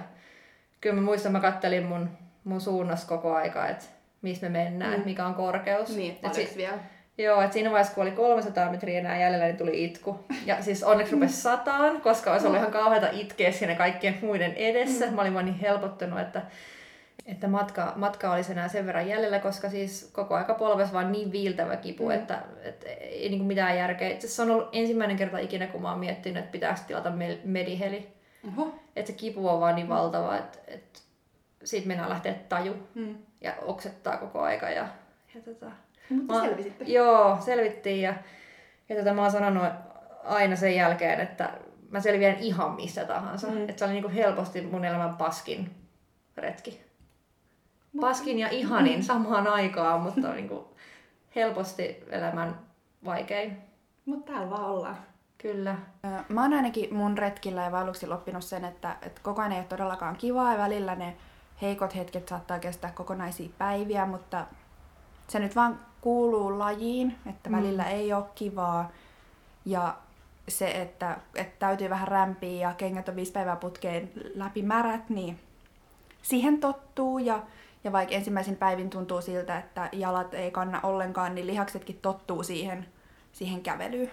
kyllä 0.81 0.97
mä 0.97 1.03
muistan, 1.03 1.33
mä 1.33 1.41
kattelin 1.41 1.87
mun, 1.87 2.11
mun 2.45 2.61
suunnassa 2.61 3.09
koko 3.09 3.35
aika, 3.35 3.69
että 3.69 3.85
missä 4.23 4.49
me 4.49 4.65
mennään, 4.65 4.99
mm. 4.99 5.05
mikä 5.05 5.27
on 5.27 5.35
korkeus. 5.35 5.97
Niin, 5.97 6.19
Et 6.23 6.35
si- 6.35 6.53
vielä. 6.57 6.79
Joo, 7.23 7.43
että 7.43 7.55
siinä 7.55 7.71
vaiheessa, 7.71 7.95
kun 7.95 8.03
oli 8.03 8.11
300 8.11 8.71
metriä 8.71 8.99
enää 8.99 9.21
jäljellä, 9.21 9.47
niin 9.47 9.57
tuli 9.57 9.85
itku. 9.85 10.25
Ja 10.47 10.63
siis 10.63 10.83
onneksi 10.83 11.13
rupesi 11.13 11.43
sataan, 11.43 12.01
koska 12.01 12.33
olisi 12.33 12.47
ollut 12.47 12.59
ihan 12.61 12.73
kauheata 12.73 13.09
itkeä 13.13 13.53
siinä 13.53 13.75
kaikkien 13.75 14.19
muiden 14.23 14.55
edessä. 14.55 15.11
Mä 15.11 15.21
olin 15.21 15.35
vaan 15.35 15.45
niin 15.45 15.59
helpottunut, 15.59 16.21
että, 16.21 16.43
että 17.27 17.49
matka, 17.49 17.93
matka 17.97 18.33
olisi 18.33 18.53
enää 18.53 18.69
sen 18.69 18.87
verran 18.87 19.09
jäljellä, 19.09 19.39
koska 19.39 19.71
siis 19.71 20.11
koko 20.13 20.35
aika 20.35 20.55
polves 20.55 20.93
vaan 20.93 21.13
niin 21.13 21.33
viiltävä 21.33 21.77
kipu, 21.77 22.05
mm. 22.05 22.11
että, 22.11 22.43
että 22.63 22.89
ei 22.89 23.29
niin 23.29 23.45
mitään 23.45 23.77
järkeä. 23.77 24.09
Itse 24.09 24.29
se 24.29 24.43
on 24.43 24.51
ollut 24.51 24.69
ensimmäinen 24.73 25.17
kerta 25.17 25.39
ikinä, 25.39 25.67
kun 25.67 25.83
mä 25.83 25.91
oon 25.91 26.01
miettinyt, 26.01 26.39
että 26.39 26.53
pitäisi 26.53 26.85
tilata 26.87 27.13
mediheli. 27.45 28.09
Oho. 28.49 28.75
Että 28.97 29.13
se 29.13 29.19
kipu 29.19 29.49
on 29.49 29.61
vaan 29.61 29.75
niin 29.75 29.89
valtava, 29.89 30.37
että, 30.37 30.59
että 30.69 31.01
siitä 31.65 31.89
mennään 31.89 32.11
lähteä 32.11 32.35
taju 32.49 32.75
Mm. 32.95 33.15
ja 33.41 33.55
oksettaa 33.63 34.17
koko 34.17 34.41
aika. 34.41 34.71
Ja, 34.71 34.89
ja 35.35 35.41
tota, 35.45 35.67
Mutta 36.11 36.35
Mä- 36.35 36.41
selvisitte. 36.43 36.85
Joo, 36.85 37.39
selvittiin 37.41 38.03
ja, 38.03 38.15
ja 38.89 38.97
tätä 38.97 39.13
mä 39.15 39.23
oon 39.23 39.31
sanonut 39.31 39.65
aina 40.25 40.57
sen 40.57 40.77
jälkeen, 40.77 41.21
että 41.21 41.51
mä 41.91 42.01
selviän 42.01 42.37
ihan 42.37 42.75
mistä 42.75 43.05
tahansa. 43.05 43.47
Mm. 43.47 43.55
Mm. 43.55 43.69
Että 43.69 43.79
se 43.79 43.85
oli 43.85 43.93
niinku 43.93 44.11
helposti 44.15 44.61
mun 44.63 44.85
elämän 44.85 45.17
paskin 45.17 45.71
retki. 46.37 46.81
Paskin 48.01 48.39
ja 48.39 48.49
ihanin 48.51 49.03
samaan 49.13 49.47
aikaan, 49.47 50.01
mutta 50.01 50.33
niinku 50.33 50.77
helposti 51.37 52.05
elämän 52.11 52.59
vaikein. 53.05 53.57
Mutta 54.07 54.33
täällä 54.33 54.51
vaan 54.51 54.65
ollaan. 54.65 54.97
Kyllä. 55.39 55.77
Mä 56.29 56.43
oon 56.43 56.53
ainakin 56.53 56.95
mun 56.95 57.19
retkillä 57.19 57.63
ja 57.63 57.73
vaelluksilla 57.73 58.15
oppinut 58.15 58.45
sen, 58.45 58.65
että, 58.65 58.97
että 59.03 59.21
koko 59.25 59.41
ajan 59.41 59.53
ei 59.53 59.59
ole 59.59 59.67
todellakaan 59.67 60.17
kivaa 60.17 60.53
ja 60.53 60.59
välillä 60.59 60.95
ne 60.95 61.17
heikot 61.63 61.95
hetket 61.95 62.29
saattaa 62.29 62.59
kestää 62.59 62.93
kokonaisia 62.93 63.49
päiviä, 63.59 64.07
mutta 64.07 64.47
se 65.29 65.39
nyt 65.39 65.57
vaan 65.57 65.81
kuuluu 66.03 66.59
lajiin, 66.59 67.19
että 67.27 67.51
Mm. 67.51 67.57
välillä 67.57 67.85
ei 67.85 68.13
ole 68.13 68.25
kivaa. 68.35 68.91
Ja 69.65 69.95
se, 70.49 70.71
että, 70.71 71.17
että 71.35 71.57
täytyy 71.59 71.91
vähän 71.91 72.09
rämpiä 72.09 72.69
ja 72.69 72.75
kengät 72.75 73.09
on 73.09 73.17
viisi 73.17 73.33
päivää 73.33 73.57
putkeen 73.57 74.11
läpi 74.35 74.63
märät, 74.63 75.09
niin 75.09 75.41
siihen 76.23 76.61
tottuu. 76.61 77.19
Ja, 77.19 77.43
ja 77.85 77.93
vaikka 77.93 78.15
ensimmäisin 78.15 78.57
päivin 78.57 78.91
tuntuu 78.91 79.21
siltä, 79.21 79.59
että 79.59 79.89
jalat 79.93 80.35
ei 80.35 80.51
kanna 80.51 80.81
ollenkaan, 80.83 81.35
niin 81.35 81.47
lihaksetkin 81.47 81.99
tottuu 82.03 82.43
siihen, 82.43 82.87
siihen 83.33 83.61
kävelyyn. 83.63 84.11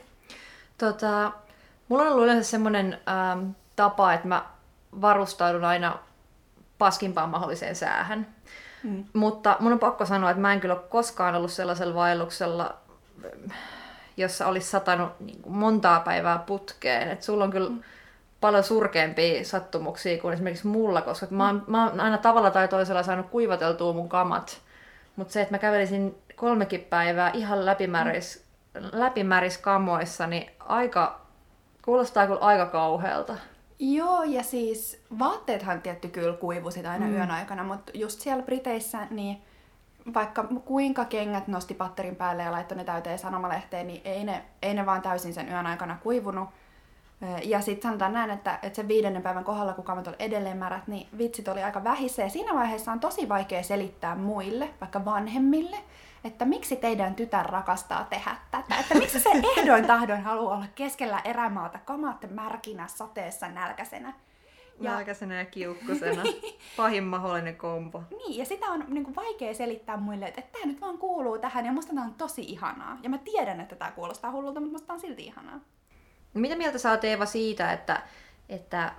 Tota, 0.77 1.31
mulla 1.88 2.03
on 2.03 2.10
ollut 2.10 2.24
yleensä 2.24 2.50
semmoinen 2.50 2.98
ähm, 3.10 3.50
tapa, 3.75 4.13
että 4.13 4.27
mä 4.27 4.46
varustaudun 5.01 5.65
aina 5.65 6.00
paskimpaan 6.77 7.29
mahdolliseen 7.29 7.75
säähän. 7.75 8.27
Mm. 8.83 9.03
Mutta 9.13 9.57
mun 9.59 9.74
on 9.74 9.79
pakko 9.79 10.05
sanoa, 10.05 10.29
että 10.29 10.41
mä 10.41 10.53
en 10.53 10.59
kyllä 10.59 10.74
ole 10.74 10.83
koskaan 10.89 11.36
ollut 11.36 11.51
sellaisella 11.51 11.95
vaelluksella, 11.95 12.75
jossa 14.17 14.48
olisi 14.48 14.69
satanut 14.69 15.19
niin 15.19 15.41
kuin 15.41 15.55
montaa 15.55 16.00
päivää 16.00 16.38
putkeen. 16.38 17.09
Et 17.09 17.24
sulla 17.24 17.43
on 17.43 17.51
kyllä 17.51 17.69
mm. 17.69 17.79
paljon 18.41 18.63
surkeampia 18.63 19.45
sattumuksia 19.45 20.21
kuin 20.21 20.33
esimerkiksi 20.33 20.67
mulla, 20.67 21.01
koska 21.01 21.27
mä 21.29 21.48
oon, 21.48 21.63
mä 21.67 21.88
oon 21.89 22.00
aina 22.00 22.17
tavalla 22.17 22.51
tai 22.51 22.67
toisella 22.67 23.03
saanut 23.03 23.29
kuivateltua 23.29 23.93
mun 23.93 24.09
kamat. 24.09 24.62
Mutta 25.15 25.33
se, 25.33 25.41
että 25.41 25.53
mä 25.53 25.59
kävelisin 25.59 26.15
kolmekin 26.36 26.81
päivää 26.81 27.31
ihan 27.33 27.65
läpimäris, 27.65 28.45
läpimäris 28.91 29.57
kamoissa, 29.57 30.27
niin 30.27 30.51
aika, 30.59 31.21
kuulostaa 31.81 32.27
kyllä 32.27 32.39
aika 32.39 32.65
kauhealta. 32.65 33.33
Joo, 33.79 34.24
ja 34.24 34.43
siis 34.43 35.03
vaatteethan 35.19 35.81
tietty 35.81 36.07
kyllä 36.07 36.38
kuivusit 36.38 36.86
aina 36.86 37.05
mm. 37.05 37.13
yön 37.13 37.31
aikana, 37.31 37.63
mutta 37.63 37.91
just 37.93 38.19
siellä 38.19 38.43
Briteissä, 38.43 39.07
niin 39.09 39.41
vaikka 40.13 40.43
kuinka 40.65 41.05
kengät 41.05 41.48
nosti 41.48 41.74
patterin 41.74 42.15
päälle 42.15 42.43
ja 42.43 42.51
laittoi 42.51 42.77
ne 42.77 42.83
täyteen 42.83 43.19
sanomalehteen, 43.19 43.88
niin 43.88 44.01
ei 44.05 44.24
ne, 44.24 44.43
ei 44.62 44.74
ne 44.74 44.86
vaan 44.86 45.01
täysin 45.01 45.33
sen 45.33 45.50
yön 45.50 45.65
aikana 45.65 45.98
kuivunut. 46.03 46.50
Ja 47.43 47.62
sitten 47.62 47.89
sanotaan 47.89 48.13
näin, 48.13 48.29
että, 48.29 48.59
että 48.62 48.75
sen 48.75 48.88
viidennen 48.88 49.21
päivän 49.21 49.43
kohdalla, 49.43 49.74
kun 49.74 49.83
kamat 49.83 50.07
oli 50.07 50.15
edelleen 50.19 50.57
märät, 50.57 50.88
niin 50.88 51.07
vitsit 51.17 51.48
oli 51.48 51.63
aika 51.63 51.83
vähissä. 51.83 52.21
Ja 52.21 52.29
siinä 52.29 52.53
vaiheessa 52.53 52.91
on 52.91 53.00
tosi 53.00 53.29
vaikea 53.29 53.63
selittää 53.63 54.15
muille, 54.15 54.69
vaikka 54.81 55.05
vanhemmille, 55.05 55.77
että 56.23 56.45
miksi 56.45 56.75
teidän 56.75 57.15
tytär 57.15 57.45
rakastaa 57.45 58.03
tehdä 58.03 58.35
tätä. 58.51 58.75
Että 58.79 58.95
miksi 58.95 59.19
se 59.19 59.29
ehdoin 59.57 59.88
tahdoin 59.88 60.21
haluaa 60.23 60.55
olla 60.55 60.65
keskellä 60.75 61.21
erämaata 61.25 61.79
kamat 61.85 62.25
märkinä 62.29 62.88
sateessa 62.88 63.47
nälkäisenä. 63.47 64.13
Ja- 64.79 64.91
Nälkäisenä 64.91 65.35
ja 65.35 65.45
kiukkusena. 65.45 66.23
Pahin 66.77 67.03
mahdollinen 67.03 67.55
kompo. 67.55 68.03
Niin, 68.17 68.38
ja 68.38 68.45
sitä 68.45 68.65
on 68.65 68.85
niin 68.88 69.03
kuin, 69.03 69.15
vaikea 69.15 69.53
selittää 69.53 69.97
muille, 69.97 70.25
että, 70.25 70.41
tämä 70.41 70.65
nyt 70.65 70.81
vaan 70.81 70.97
kuuluu 70.97 71.38
tähän 71.38 71.65
ja 71.65 71.71
musta 71.71 71.93
tämä 71.93 72.05
on 72.05 72.13
tosi 72.13 72.41
ihanaa. 72.41 72.97
Ja 73.03 73.09
mä 73.09 73.17
tiedän, 73.17 73.59
että 73.61 73.75
tämä 73.75 73.91
kuulostaa 73.91 74.31
hullulta, 74.31 74.59
mutta 74.59 74.71
musta 74.73 74.93
on 74.93 74.99
silti 74.99 75.25
ihanaa. 75.25 75.59
Mitä 76.33 76.55
mieltä 76.55 76.77
sä 76.77 76.91
oot 76.91 77.03
Eeva 77.03 77.25
siitä, 77.25 77.73
että, 77.73 78.01
että 78.49 78.91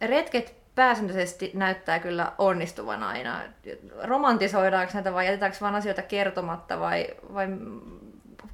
retket 0.00 0.59
pääsääntöisesti 0.80 1.50
näyttää 1.54 1.98
kyllä 1.98 2.32
onnistuvan 2.38 3.02
aina? 3.02 3.40
Romantisoidaanko 4.02 4.90
näitä 4.94 5.12
vai 5.12 5.26
jätetäänkö 5.26 5.58
vaan 5.60 5.74
asioita 5.74 6.02
kertomatta 6.02 6.80
vai, 6.80 7.06
vai 7.34 7.46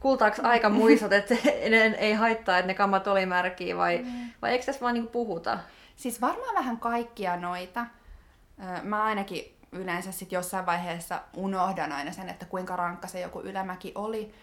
kultaako 0.01 0.37
aika 0.49 0.69
muistot, 0.69 1.13
että 1.13 1.35
ne 1.71 1.85
ei 1.99 2.13
haittaa, 2.13 2.59
että 2.59 2.67
ne 2.67 2.75
kammat 2.75 3.07
oli 3.07 3.27
märkiä 3.27 3.77
vai, 3.77 4.07
vai 4.43 4.51
eikö 4.51 4.65
tässä 4.65 4.81
vaan 4.81 4.95
niinku 4.95 5.11
puhuta? 5.11 5.59
Siis 5.97 6.21
varmaan 6.21 6.55
vähän 6.55 6.77
kaikkia 6.77 7.37
noita. 7.37 7.87
Mä 8.83 9.05
ainakin 9.05 9.57
yleensä 9.73 10.13
sit 10.13 10.33
jossain 10.33 10.67
vaiheessa 10.67 11.21
unohdan 11.37 11.93
aina 11.93 12.13
sen, 12.13 12.29
että 12.29 12.47
kuinka 12.47 12.77
rankka 12.77 13.09
se 13.09 13.21
joku 13.21 13.41
ylämäki 13.41 13.93
oli. 13.95 14.35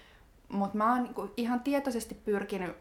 Mutta 0.49 0.77
mä 0.77 0.91
oon 0.91 1.03
niinku 1.03 1.33
ihan 1.37 1.59
tietoisesti 1.59 2.15
pyrkinyt 2.15 2.75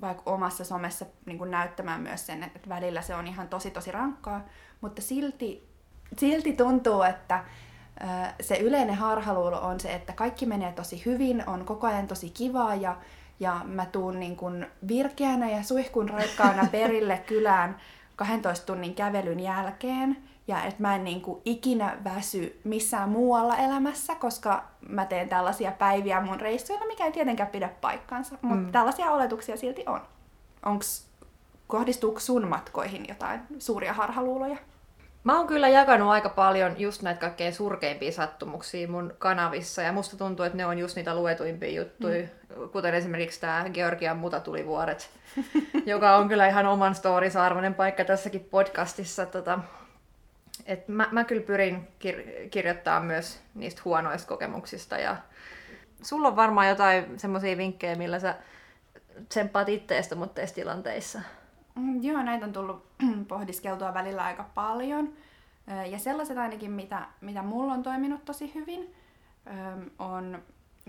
vaikka 0.00 0.30
omassa 0.30 0.64
somessa 0.64 1.06
niinku 1.26 1.44
näyttämään 1.44 2.00
myös 2.00 2.26
sen, 2.26 2.42
että 2.42 2.68
välillä 2.68 3.02
se 3.02 3.14
on 3.14 3.26
ihan 3.26 3.48
tosi 3.48 3.70
tosi 3.70 3.92
rankkaa. 3.92 4.44
Mutta 4.80 5.02
silti, 5.02 5.68
silti 6.18 6.52
tuntuu, 6.52 7.02
että 7.02 7.44
se 8.40 8.56
yleinen 8.56 8.94
harhaluulo 8.94 9.60
on 9.60 9.80
se, 9.80 9.94
että 9.94 10.12
kaikki 10.12 10.46
menee 10.46 10.72
tosi 10.72 11.02
hyvin, 11.06 11.48
on 11.48 11.64
koko 11.64 11.86
ajan 11.86 12.08
tosi 12.08 12.30
kivaa 12.30 12.74
ja, 12.74 12.96
ja 13.40 13.60
mä 13.64 13.86
tuun 13.86 14.20
niin 14.20 14.36
kuin 14.36 14.66
virkeänä 14.88 15.50
ja 15.50 15.62
suihkun 15.62 16.08
raikkaana 16.08 16.68
perille 16.72 17.18
kylään 17.26 17.76
12 18.16 18.66
tunnin 18.66 18.94
kävelyn 18.94 19.40
jälkeen. 19.40 20.16
Ja 20.48 20.64
että 20.64 20.82
mä 20.82 20.94
en 20.94 21.04
niin 21.04 21.20
kuin 21.20 21.42
ikinä 21.44 21.96
väsy 22.04 22.60
missään 22.64 23.08
muualla 23.08 23.56
elämässä, 23.56 24.14
koska 24.14 24.71
mä 24.88 25.04
teen 25.06 25.28
tällaisia 25.28 25.72
päiviä 25.72 26.20
mun 26.20 26.40
reissuilla, 26.40 26.86
mikä 26.86 27.04
ei 27.04 27.12
tietenkään 27.12 27.50
pidä 27.50 27.70
paikkansa. 27.80 28.38
Mutta 28.42 28.66
Mm. 28.66 28.72
tällaisia 28.72 29.10
oletuksia 29.10 29.56
silti 29.56 29.84
on. 29.86 30.00
Onks, 30.66 31.06
kohdistuuko 31.66 32.20
sun 32.20 32.48
matkoihin 32.48 33.04
jotain 33.08 33.40
suuria 33.58 33.92
harhaluuloja? 33.92 34.56
Mä 35.24 35.36
oon 35.38 35.46
kyllä 35.46 35.68
jakanut 35.68 36.08
aika 36.10 36.28
paljon 36.28 36.74
just 36.80 37.02
näitä 37.02 37.20
kaikkein 37.20 37.52
surkeimpia 37.54 38.12
sattumuksia 38.12 38.88
mun 38.88 39.14
kanavissa, 39.18 39.82
ja 39.82 39.92
musta 39.92 40.16
tuntuu, 40.16 40.44
että 40.44 40.56
ne 40.58 40.66
on 40.66 40.78
just 40.78 40.96
niitä 40.96 41.14
luetuimpia 41.14 41.70
juttuja, 41.80 42.22
mm. 42.22 42.68
kuten 42.68 42.94
esimerkiksi 42.94 43.40
tämä 43.40 43.64
Georgian 43.74 44.16
mutatulivuoret, 44.16 45.10
joka 45.86 46.16
on 46.16 46.28
kyllä 46.28 46.46
ihan 46.48 46.66
oman 46.66 46.94
storinsa 46.94 47.44
arvoinen 47.44 47.74
paikka 47.74 48.04
tässäkin 48.04 48.44
podcastissa. 48.50 49.26
Tota, 49.26 49.58
et 50.66 50.88
mä, 50.88 51.08
mä 51.10 51.24
kyllä 51.24 51.42
pyrin 51.42 51.88
kir- 52.04 52.48
kirjoittaa 52.50 53.00
myös 53.00 53.40
niistä 53.54 53.82
huonoista 53.84 54.28
kokemuksista, 54.28 54.98
ja 54.98 55.16
sulla 56.02 56.28
on 56.28 56.36
varmaan 56.36 56.68
jotain 56.68 57.18
semmoisia 57.18 57.56
vinkkejä, 57.56 57.94
millä 57.94 58.18
sä 58.18 58.34
tsemppaat 59.28 59.68
itteestä 59.68 60.14
mutteissa 60.14 60.54
tilanteissa. 60.54 61.20
Mm, 61.74 62.02
Joo, 62.02 62.22
näitä 62.22 62.44
on 62.46 62.52
tullut 62.52 62.86
pohdiskeltua 63.28 63.94
välillä 63.94 64.24
aika 64.24 64.44
paljon. 64.54 65.12
Ja 65.90 65.98
sellaiset 65.98 66.38
ainakin, 66.38 66.70
mitä, 66.70 67.06
mitä 67.20 67.42
mulla 67.42 67.72
on 67.72 67.82
toiminut 67.82 68.24
tosi 68.24 68.54
hyvin, 68.54 68.94
on 69.98 70.42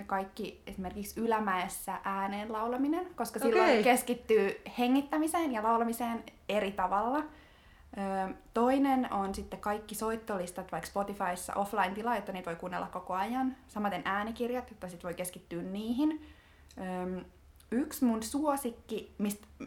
kaikki 0.05 0.61
esimerkiksi 0.67 1.19
ylämäessä 1.19 1.97
ääneen 2.03 2.51
laulaminen, 2.51 3.07
koska 3.15 3.39
silloin 3.39 3.69
Okei. 3.69 3.83
keskittyy 3.83 4.61
hengittämiseen 4.77 5.51
ja 5.51 5.63
laulamiseen 5.63 6.23
eri 6.49 6.71
tavalla. 6.71 7.23
Toinen 8.53 9.13
on 9.13 9.35
sitten 9.35 9.59
kaikki 9.59 9.95
soittolistat 9.95 10.71
vaikka 10.71 10.89
Spotifyssa 10.89 11.53
offline-tila, 11.53 12.15
että 12.15 12.31
niitä 12.31 12.45
voi 12.45 12.55
kuunnella 12.55 12.87
koko 12.87 13.13
ajan. 13.13 13.55
Samaten 13.67 14.01
äänikirjat, 14.05 14.71
että 14.71 14.87
sitten 14.87 15.07
voi 15.07 15.13
keskittyä 15.13 15.61
niihin. 15.61 16.25
Yksi 17.71 18.05
mun 18.05 18.23
suosikki, 18.23 19.15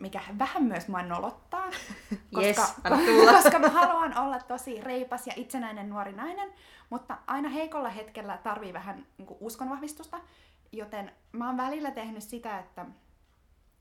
mikä 0.01 0.21
vähän 0.39 0.63
myös 0.63 0.89
mua 0.89 1.03
nolottaa, 1.03 1.71
koska, 2.35 2.67
tulla. 3.07 3.33
koska 3.33 3.59
mä 3.59 3.69
haluan 3.69 4.19
olla 4.19 4.39
tosi 4.39 4.81
reipas 4.81 5.27
ja 5.27 5.33
itsenäinen 5.37 5.91
nuori 5.91 6.13
nainen, 6.13 6.53
mutta 6.91 7.19
aina 7.27 7.49
heikolla 7.49 7.89
hetkellä 7.89 8.39
tarvii 8.43 8.73
vähän 8.73 9.07
niin 9.19 9.29
uskonvahvistusta, 9.41 10.21
joten 10.73 11.13
mä 11.33 11.47
oon 11.47 11.57
välillä 11.57 11.91
tehnyt 11.91 12.23
sitä, 12.23 12.59
että 12.59 12.87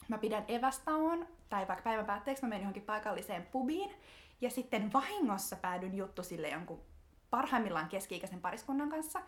mä 0.07 0.17
pidän 0.17 0.45
evästauon, 0.47 1.27
tai 1.49 1.67
vaikka 1.67 1.83
päivän 1.83 2.05
päätteeksi 2.05 2.43
mä 2.43 2.49
menen 2.49 2.61
johonkin 2.61 2.83
paikalliseen 2.83 3.47
pubiin, 3.51 3.91
ja 4.45 4.51
sitten 4.51 4.93
vahingossa 4.93 5.55
päädyn 5.55 5.95
juttu 5.95 6.23
sille 6.23 6.49
jonkun 6.49 6.81
parhaimmillaan 7.29 7.89
keski-ikäisen 7.89 8.41
pariskunnan 8.41 8.89
kanssa. 8.89 9.21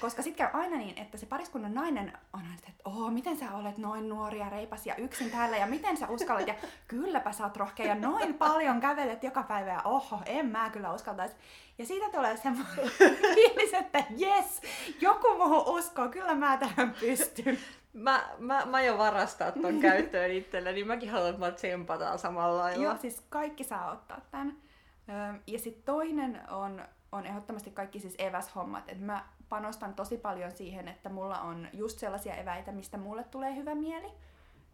Koska 0.00 0.22
sitten 0.22 0.46
käy 0.46 0.60
aina 0.60 0.76
niin, 0.76 0.98
että 0.98 1.18
se 1.18 1.26
pariskunnan 1.26 1.74
nainen 1.74 2.12
on 2.32 2.40
aina, 2.40 2.54
että 2.54 2.82
oh, 2.84 3.10
miten 3.10 3.38
sä 3.38 3.54
olet 3.54 3.78
noin 3.78 4.08
nuori 4.08 4.38
ja 4.38 4.48
reipas 4.48 4.86
ja 4.86 4.96
yksin 4.96 5.30
täällä 5.30 5.56
ja 5.56 5.66
miten 5.66 5.96
sä 5.96 6.08
uskallat 6.08 6.46
ja 6.46 6.54
kylläpä 6.88 7.32
sä 7.32 7.44
oot 7.44 7.56
rohkea 7.56 7.86
ja 7.86 7.94
noin 7.94 8.34
paljon 8.34 8.80
kävelet 8.80 9.24
joka 9.24 9.42
päivä 9.42 9.72
ja 9.72 9.82
oho, 9.84 10.20
en 10.26 10.46
mä 10.46 10.70
kyllä 10.70 10.92
uskaltaisi. 10.92 11.34
Ja 11.78 11.86
siitä 11.86 12.10
tulee 12.10 12.36
semmoinen 12.36 12.90
fiilis, 13.34 13.74
että 13.74 14.04
jes, 14.16 14.60
joku 15.00 15.34
muuhun 15.36 15.78
uskoo, 15.78 16.08
kyllä 16.08 16.34
mä 16.34 16.56
tähän 16.56 16.94
pystyn. 17.00 17.58
Mä, 17.92 18.28
mä, 18.38 18.66
mä 18.66 18.82
jo 18.82 18.98
varastaa 18.98 19.52
ton 19.52 19.80
käyttöön 19.88 20.30
itselle, 20.30 20.72
niin 20.72 20.86
mäkin 20.86 21.10
haluan, 21.10 21.30
että 21.30 21.40
mä 21.40 21.50
tsempataan 21.50 22.18
samalla 22.18 22.58
lailla. 22.58 22.84
Joo, 22.84 22.96
siis 22.96 23.22
kaikki 23.28 23.64
saa 23.64 23.92
ottaa 23.92 24.20
tämän. 24.30 24.56
Ja 25.46 25.58
sitten 25.58 25.84
toinen 25.84 26.40
on, 26.50 26.84
on 27.12 27.26
ehdottomasti 27.26 27.70
kaikki 27.70 28.00
siis 28.00 28.14
eväshommat. 28.18 28.88
Et 28.88 29.00
mä 29.00 29.24
panostan 29.48 29.94
tosi 29.94 30.16
paljon 30.16 30.52
siihen, 30.52 30.88
että 30.88 31.08
mulla 31.08 31.40
on 31.40 31.68
just 31.72 31.98
sellaisia 31.98 32.34
eväitä, 32.34 32.72
mistä 32.72 32.98
mulle 32.98 33.24
tulee 33.24 33.56
hyvä 33.56 33.74
mieli. 33.74 34.08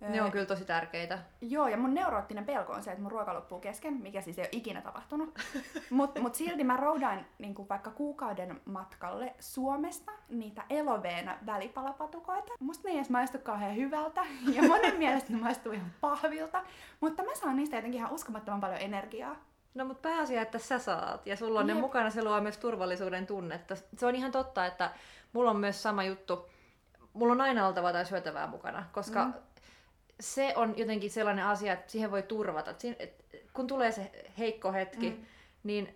Ne 0.00 0.22
on 0.22 0.30
kyllä 0.30 0.46
tosi 0.46 0.64
tärkeitä. 0.64 1.18
Joo, 1.40 1.68
ja 1.68 1.76
mun 1.76 1.94
neuroottinen 1.94 2.44
pelko 2.44 2.72
on 2.72 2.82
se, 2.82 2.90
että 2.90 3.02
mun 3.02 3.12
ruoka 3.12 3.34
loppuu 3.34 3.60
kesken, 3.60 3.92
mikä 3.92 4.20
siis 4.20 4.38
ei 4.38 4.42
ole 4.42 4.48
ikinä 4.52 4.80
tapahtunut. 4.80 5.38
Mutta 5.90 6.20
mut 6.20 6.34
silti 6.34 6.64
mä 6.64 6.76
roudan 6.76 7.26
niin 7.38 7.54
vaikka 7.68 7.90
kuukauden 7.90 8.60
matkalle 8.64 9.34
Suomesta 9.40 10.12
niitä 10.28 10.62
eloveena 10.70 11.38
välipalapatukoita. 11.46 12.52
Musta 12.60 12.88
ne 12.88 12.90
ei 12.90 12.96
edes 12.96 13.10
maistu 13.10 13.38
kauhean 13.38 13.76
hyvältä, 13.76 14.26
ja 14.52 14.62
monen 14.68 14.98
mielestä 14.98 15.32
ne 15.32 15.38
maistuu 15.38 15.72
ihan 15.72 15.90
pahvilta. 16.00 16.64
Mutta 17.00 17.22
mä 17.22 17.34
saan 17.34 17.56
niistä 17.56 17.76
jotenkin 17.76 17.98
ihan 17.98 18.12
uskomattoman 18.12 18.60
paljon 18.60 18.80
energiaa. 18.80 19.36
No 19.74 19.84
mutta 19.84 20.08
pääasia, 20.08 20.42
että 20.42 20.58
sä 20.58 20.78
saat 20.78 21.26
ja 21.26 21.36
sulla 21.36 21.60
on 21.60 21.68
Jep. 21.68 21.76
ne 21.76 21.80
mukana, 21.80 22.10
se 22.10 22.24
luo 22.24 22.40
myös 22.40 22.58
turvallisuuden 22.58 23.26
tunnetta. 23.26 23.76
Se 23.96 24.06
on 24.06 24.14
ihan 24.14 24.32
totta, 24.32 24.66
että 24.66 24.90
mulla 25.32 25.50
on 25.50 25.56
myös 25.56 25.82
sama 25.82 26.04
juttu. 26.04 26.50
Mulla 27.12 27.32
on 27.32 27.40
aina 27.40 27.66
oltava 27.66 27.88
jotain 27.88 28.06
syötävää 28.06 28.46
mukana, 28.46 28.84
koska 28.92 29.24
mm. 29.24 29.34
Se 30.20 30.52
on 30.56 30.78
jotenkin 30.78 31.10
sellainen 31.10 31.44
asia, 31.44 31.72
että 31.72 31.92
siihen 31.92 32.10
voi 32.10 32.22
turvata. 32.22 32.74
Et 32.98 33.24
kun 33.52 33.66
tulee 33.66 33.92
se 33.92 34.10
heikko 34.38 34.72
hetki, 34.72 35.10
mm. 35.10 35.26
niin 35.64 35.94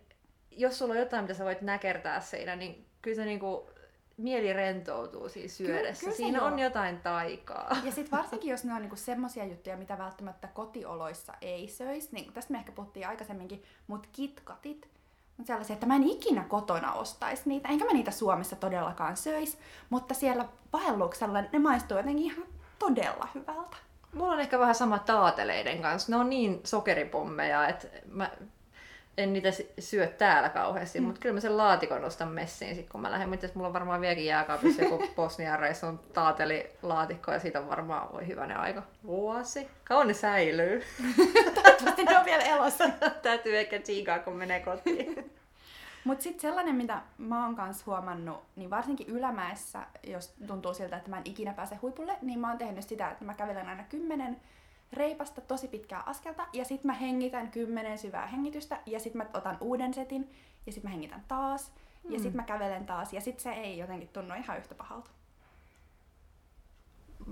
jos 0.50 0.78
sulla 0.78 0.92
on 0.92 1.00
jotain, 1.00 1.24
mitä 1.24 1.34
sä 1.34 1.44
voit 1.44 1.62
näkertää 1.62 2.20
siinä, 2.20 2.56
niin 2.56 2.86
kyllä 3.02 3.16
se 3.16 3.24
niinku 3.24 3.70
mieli 4.16 4.52
rentoutuu 4.52 5.28
siis 5.28 5.56
syödessä. 5.56 6.00
Kyllä, 6.00 6.16
kyllä 6.16 6.16
Siinä 6.16 6.42
on 6.42 6.58
jotain 6.58 7.00
taikaa. 7.00 7.76
Ja 7.84 7.92
sitten 7.92 8.18
varsinkin, 8.18 8.50
jos 8.50 8.64
ne 8.64 8.74
on 8.74 8.80
niinku 8.80 8.96
semmoisia 8.96 9.44
juttuja, 9.44 9.76
mitä 9.76 9.98
välttämättä 9.98 10.48
kotioloissa 10.48 11.34
ei 11.40 11.68
söisi, 11.68 12.08
niin 12.12 12.32
tästä 12.32 12.52
me 12.52 12.58
ehkä 12.58 12.72
puhuttiin 12.72 13.08
aikaisemminkin, 13.08 13.62
mutta 13.86 14.08
kitkatit, 14.12 14.88
on 15.38 15.46
sellaisia, 15.46 15.74
että 15.74 15.86
mä 15.86 15.96
en 15.96 16.08
ikinä 16.08 16.44
kotona 16.44 16.92
ostaisi 16.92 17.42
niitä, 17.46 17.68
enkä 17.68 17.84
mä 17.84 17.92
niitä 17.92 18.10
Suomessa 18.10 18.56
todellakaan 18.56 19.16
söisi, 19.16 19.58
mutta 19.90 20.14
siellä 20.14 20.48
vaelluksella 20.72 21.42
ne 21.52 21.58
maistuu 21.58 21.96
jotenkin 21.96 22.26
ihan 22.26 22.46
todella 22.78 23.28
hyvältä. 23.34 23.76
Mulla 24.12 24.32
on 24.32 24.40
ehkä 24.40 24.58
vähän 24.58 24.74
sama 24.74 24.98
taateleiden 24.98 25.82
kanssa. 25.82 26.12
Ne 26.12 26.16
on 26.16 26.30
niin 26.30 26.60
sokeripommeja, 26.64 27.68
että 27.68 27.86
mä 28.12 28.30
en 29.18 29.32
niitä 29.32 29.48
syö 29.78 30.06
täällä 30.06 30.48
kauheasti, 30.48 31.00
mm. 31.00 31.06
mutta 31.06 31.20
kyllä 31.20 31.34
mä 31.34 31.40
sen 31.40 31.56
laatikon 31.56 32.04
ostan 32.04 32.28
messiin 32.28 32.74
sit, 32.74 32.88
kun 32.88 33.00
mä 33.00 33.10
lähden. 33.10 33.28
Mutta 33.28 33.46
mulla 33.54 33.68
on 33.68 33.72
varmaan 33.72 34.00
vieläkin 34.00 34.26
jääkaapissa 34.26 34.82
joku 34.82 35.04
Bosnian 35.16 35.58
reissun 35.58 36.00
taatelilaatikko 36.12 37.32
ja 37.32 37.38
siitä 37.38 37.60
on 37.60 37.68
varmaan 37.68 38.12
voi 38.12 38.26
hyvänen 38.26 38.56
aika. 38.56 38.82
Vuosi. 39.06 39.68
Kauan 39.84 40.08
ne 40.08 40.14
säilyy. 40.14 40.82
Toivottavasti 41.54 42.04
ne 42.04 42.18
on 42.18 42.24
vielä 42.24 42.42
elossa. 42.42 42.84
Täytyy 43.22 43.58
ehkä 43.58 43.78
tsiikaa, 43.78 44.18
kun 44.18 44.36
menee 44.36 44.60
kotiin. 44.60 45.30
Mutta 46.04 46.22
sitten 46.22 46.40
sellainen, 46.40 46.74
mitä 46.74 47.02
mä 47.18 47.44
oon 47.44 47.56
kanssa 47.56 47.84
huomannut, 47.86 48.42
niin 48.56 48.70
varsinkin 48.70 49.08
ylämäessä, 49.08 49.86
jos 50.02 50.34
tuntuu 50.46 50.74
siltä, 50.74 50.96
että 50.96 51.10
mä 51.10 51.18
en 51.18 51.22
ikinä 51.24 51.52
pääse 51.52 51.76
huipulle, 51.76 52.16
niin 52.22 52.38
mä 52.38 52.48
oon 52.48 52.58
tehnyt 52.58 52.88
sitä, 52.88 53.10
että 53.10 53.24
mä 53.24 53.34
kävelen 53.34 53.68
aina 53.68 53.82
kymmenen 53.82 54.40
reipasta 54.92 55.40
tosi 55.40 55.68
pitkää 55.68 56.02
askelta 56.06 56.46
ja 56.52 56.64
sitten 56.64 56.86
mä 56.86 56.92
hengitän 56.92 57.50
kymmenen 57.50 57.98
syvää 57.98 58.26
hengitystä 58.26 58.80
ja 58.86 59.00
sitten 59.00 59.22
mä 59.22 59.38
otan 59.38 59.58
uuden 59.60 59.94
setin 59.94 60.32
ja 60.66 60.72
sitten 60.72 60.90
mä 60.90 60.94
hengitän 60.94 61.24
taas 61.28 61.72
mm. 62.04 62.12
ja 62.12 62.18
sitten 62.18 62.36
mä 62.36 62.42
kävelen 62.42 62.86
taas 62.86 63.12
ja 63.12 63.20
sitten 63.20 63.42
se 63.42 63.50
ei 63.50 63.78
jotenkin 63.78 64.08
tunnu 64.08 64.34
ihan 64.34 64.58
yhtä 64.58 64.74
pahalta. 64.74 65.10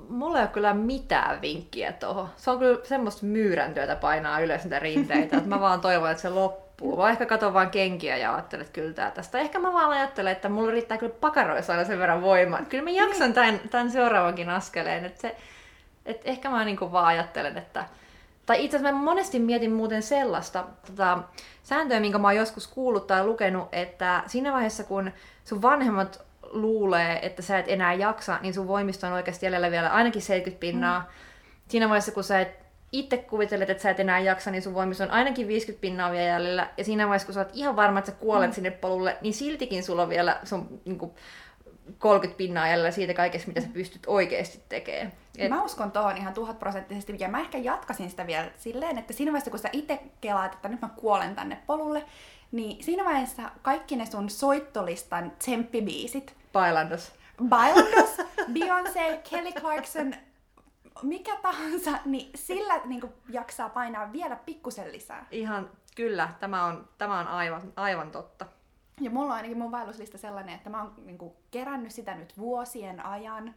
Mulla 0.09 0.39
ei 0.39 0.43
ole 0.43 0.51
kyllä 0.51 0.75
mitään 0.75 1.41
vinkkiä 1.41 1.93
tuohon. 1.93 2.29
Se 2.37 2.51
on 2.51 2.59
kyllä 2.59 2.85
semmoista 2.85 3.27
myyräntyötä 3.27 3.97
painaa 3.97 4.41
ylös 4.41 4.63
niitä 4.65 4.79
rinteitä, 4.79 5.37
että 5.37 5.49
mä 5.49 5.61
vaan 5.61 5.81
toivon, 5.81 6.11
että 6.11 6.23
se 6.23 6.29
loppuu. 6.29 6.68
Mä 6.97 7.11
ehkä 7.11 7.27
katson 7.27 7.55
vaan 7.55 7.71
kenkiä 7.71 8.17
ja 8.17 8.35
ajattelen, 8.35 8.67
että 8.67 8.73
kyllä 8.73 8.93
tää 8.93 9.11
tästä. 9.11 9.39
Ehkä 9.39 9.59
mä 9.59 9.73
vaan 9.73 9.91
ajattelen, 9.91 10.33
että 10.33 10.49
mulla 10.49 10.71
riittää 10.71 10.99
kyllä 10.99 11.15
pakaroissa 11.21 11.73
aina 11.73 11.85
sen 11.85 11.99
verran 11.99 12.23
voimaa. 12.23 12.63
Kyllä 12.69 12.85
mä 12.85 12.91
jaksan 12.91 13.27
niin. 13.27 13.35
tämän, 13.35 13.61
tämän 13.71 13.91
seuraavankin 13.91 14.49
askeleen. 14.49 15.05
Että 15.05 15.21
se, 15.21 15.37
et 16.07 16.21
ehkä 16.25 16.51
mä 16.51 16.65
niinku 16.65 16.93
vaan 16.93 17.07
ajattelen, 17.07 17.59
että... 17.59 17.85
Tai 18.47 18.65
itse 18.65 18.77
asiassa 18.77 18.97
mä 18.97 19.05
monesti 19.05 19.39
mietin 19.39 19.73
muuten 19.73 20.03
sellaista 20.03 20.65
tota, 20.87 21.19
sääntöä, 21.63 22.01
minkä 22.01 22.19
mä 22.19 22.29
oon 22.29 22.37
joskus 22.37 22.67
kuullut 22.67 23.07
tai 23.07 23.27
lukenut, 23.27 23.69
että 23.73 24.23
siinä 24.27 24.53
vaiheessa 24.53 24.85
kun 24.85 25.11
sun 25.45 25.63
vanhemmat 25.63 26.23
luulee, 26.51 27.27
että 27.27 27.43
sä 27.43 27.59
et 27.59 27.69
enää 27.69 27.93
jaksa, 27.93 28.39
niin 28.43 28.55
sun 28.55 28.69
voimista 28.69 29.07
on 29.07 29.13
oikeasti 29.13 29.47
jäljellä 29.47 29.71
vielä 29.71 29.89
ainakin 29.89 30.23
70 30.23 30.61
pinnaa. 30.61 31.01
Mm. 31.01 31.07
Siinä 31.69 31.89
vaiheessa, 31.89 32.13
kun 32.13 32.25
sä 32.25 32.41
et 32.41 32.68
itse 32.93 33.17
kuvittelet, 33.17 33.71
että 33.71 33.83
sä 33.83 33.91
et 33.91 34.01
enää 34.01 34.19
jaksa, 34.19 34.51
niin 34.51 34.63
sun 34.63 34.75
voimista 34.75 35.05
on 35.05 35.11
ainakin 35.11 35.49
50 35.49 35.81
pinnaa 35.81 36.13
vielä 36.13 36.27
jäljellä. 36.27 36.71
Ja 36.77 36.85
siinä 36.85 37.07
vaiheessa, 37.07 37.27
kun 37.27 37.35
sä 37.35 37.41
oot 37.41 37.51
ihan 37.53 37.77
varma, 37.77 37.99
että 37.99 38.11
sä 38.11 38.17
kuolet 38.17 38.51
mm. 38.51 38.55
sinne 38.55 38.71
polulle, 38.71 39.17
niin 39.21 39.35
siltikin 39.35 39.85
sulla 39.85 40.03
on 40.03 40.09
vielä 40.09 40.41
sun 40.45 40.81
niin 40.85 40.99
kuin, 40.99 41.13
30 41.99 42.39
pinnaa 42.39 42.69
jäljellä 42.69 42.91
siitä 42.91 43.15
kaikesta, 43.15 43.49
mitä 43.49 43.61
sä 43.61 43.69
pystyt 43.73 44.03
oikeasti 44.07 44.63
tekemään. 44.69 45.13
Et... 45.39 45.49
Mä 45.49 45.65
uskon 45.65 45.93
tuohon 45.93 46.17
ihan 46.17 46.35
tuhat 46.35 46.59
prosenttisesti, 46.59 47.17
ja 47.19 47.29
mä 47.29 47.41
ehkä 47.41 47.59
jatkasin 47.59 48.11
sitä 48.11 48.27
vielä 48.27 48.51
silleen, 48.57 48.99
että 48.99 49.13
siinä 49.13 49.33
vaiheessa, 49.33 49.51
kun 49.51 49.61
sä 49.61 49.69
itse 49.73 50.01
kelaat, 50.21 50.55
että 50.55 50.69
nyt 50.69 50.81
mä 50.81 50.89
kuolen 50.97 51.35
tänne 51.35 51.59
polulle, 51.67 52.05
niin 52.53 52.85
siinä 52.85 53.05
vaiheessa 53.05 53.43
kaikki 53.63 53.97
ne 53.97 54.07
sun 54.07 54.31
soittolistan 54.31 55.33
tsemppibiisit. 55.39 56.35
Bailandos. 56.53 57.13
Bailandos, 57.49 58.17
Beyoncé, 58.53 59.19
Kelly 59.31 59.53
Clarkson, 59.53 60.15
mikä 61.03 61.37
tahansa, 61.37 61.91
niin 62.05 62.31
sillä 62.35 62.81
niin 62.85 63.01
kuin, 63.01 63.13
jaksaa 63.29 63.69
painaa 63.69 64.13
vielä 64.13 64.37
pikkusen 64.37 64.93
lisää. 64.93 65.27
Ihan, 65.31 65.71
kyllä, 65.97 66.29
tämä 66.41 66.65
on, 66.65 66.89
tämä 66.99 67.19
on 67.19 67.29
aivan, 67.29 67.73
aivan 67.77 68.11
totta. 68.11 68.47
Ja 69.01 69.11
mulla 69.11 69.27
on 69.27 69.37
ainakin 69.37 69.59
mun 69.59 69.73
vaelluslista 69.73 70.19
sellainen, 70.19 70.55
että 70.55 70.71
mä 70.71 70.83
oon 70.83 70.95
niin 71.05 71.19
kuin, 71.19 71.33
kerännyt 71.51 71.93
sitä 71.93 72.15
nyt 72.15 72.39
vuosien 72.39 73.07
ajan. 73.07 73.55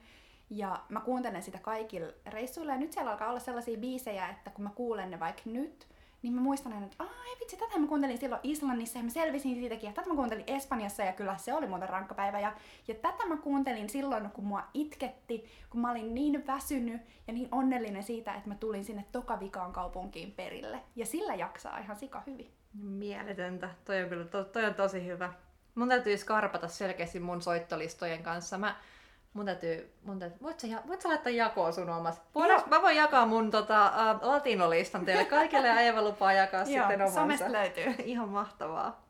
Ja 0.49 0.79
mä 0.89 0.99
kuuntelen 0.99 1.43
sitä 1.43 1.57
kaikilla 1.57 2.07
reissuilla. 2.25 2.71
Ja 2.71 2.77
nyt 2.77 2.93
siellä 2.93 3.11
alkaa 3.11 3.29
olla 3.29 3.39
sellaisia 3.39 3.77
biisejä, 3.77 4.29
että 4.29 4.49
kun 4.49 4.63
mä 4.63 4.69
kuulen 4.75 5.11
ne 5.11 5.19
vaikka 5.19 5.41
nyt, 5.45 5.87
niin 6.21 6.33
mä 6.33 6.41
muistan 6.41 6.73
aina, 6.73 6.85
että 6.85 7.03
ai 7.03 7.39
vitsi, 7.39 7.57
tätä 7.57 7.79
mä 7.79 7.87
kuuntelin 7.87 8.17
silloin 8.17 8.39
Islannissa 8.43 8.99
ja 8.99 9.03
mä 9.03 9.09
selvisin 9.09 9.55
siitäkin. 9.55 9.87
Ja 9.87 9.93
tätä 9.93 10.09
mä 10.09 10.15
kuuntelin 10.15 10.43
Espanjassa 10.47 11.03
ja 11.03 11.13
kyllä 11.13 11.37
se 11.37 11.53
oli 11.53 11.67
muuten 11.67 11.89
rankka 11.89 12.15
päivä. 12.15 12.39
Ja, 12.39 12.53
ja 12.87 12.95
tätä 12.95 13.25
mä 13.25 13.37
kuuntelin 13.37 13.89
silloin, 13.89 14.31
kun 14.31 14.45
mua 14.45 14.63
itketti, 14.73 15.45
kun 15.69 15.81
mä 15.81 15.91
olin 15.91 16.15
niin 16.15 16.47
väsynyt 16.47 17.01
ja 17.27 17.33
niin 17.33 17.47
onnellinen 17.51 18.03
siitä, 18.03 18.33
että 18.33 18.49
mä 18.49 18.55
tulin 18.55 18.85
sinne 18.85 19.05
Tokavikaan 19.11 19.73
kaupunkiin 19.73 20.31
perille. 20.31 20.79
Ja 20.95 21.05
sillä 21.05 21.35
jaksaa 21.35 21.79
ihan 21.79 21.95
sika 21.95 22.23
hyvin. 22.27 22.51
Mieletöntä. 22.73 23.69
Toi 23.85 24.03
on 24.03 24.09
kyllä 24.09 24.25
to, 24.25 24.43
toi 24.43 24.65
on 24.65 24.73
tosi 24.73 25.05
hyvä. 25.05 25.33
Mun 25.75 25.89
täytyy 25.89 26.17
skarpata 26.17 26.67
selkeästi 26.67 27.19
mun 27.19 27.41
soittolistojen 27.41 28.23
kanssa. 28.23 28.57
Mä, 28.57 28.75
mun 29.33 29.45
täytyy, 29.45 29.93
mun 30.03 30.19
täytyy 30.19 30.39
voit, 30.41 30.59
sä, 30.59 30.67
voit 30.87 31.01
sä 31.01 31.09
laittaa 31.09 31.31
jakoon 31.31 31.73
sun 31.73 31.89
omas? 31.89 32.21
Voidaan, 32.35 32.63
mä 32.69 32.81
voin 32.81 32.97
jakaa 32.97 33.25
mun 33.25 33.51
tota, 33.51 33.91
uh, 34.21 34.27
latinolistan 34.27 35.05
teille 35.05 35.25
kaikille 35.25 35.67
ja 35.67 35.79
Eeva 35.79 36.01
lupaa 36.01 36.33
jakaa 36.33 36.59
Joo, 36.59 36.67
sitten 36.67 37.01
omansa. 37.01 37.51
löytyy. 37.51 37.95
Ihan 38.05 38.29
mahtavaa. 38.29 39.01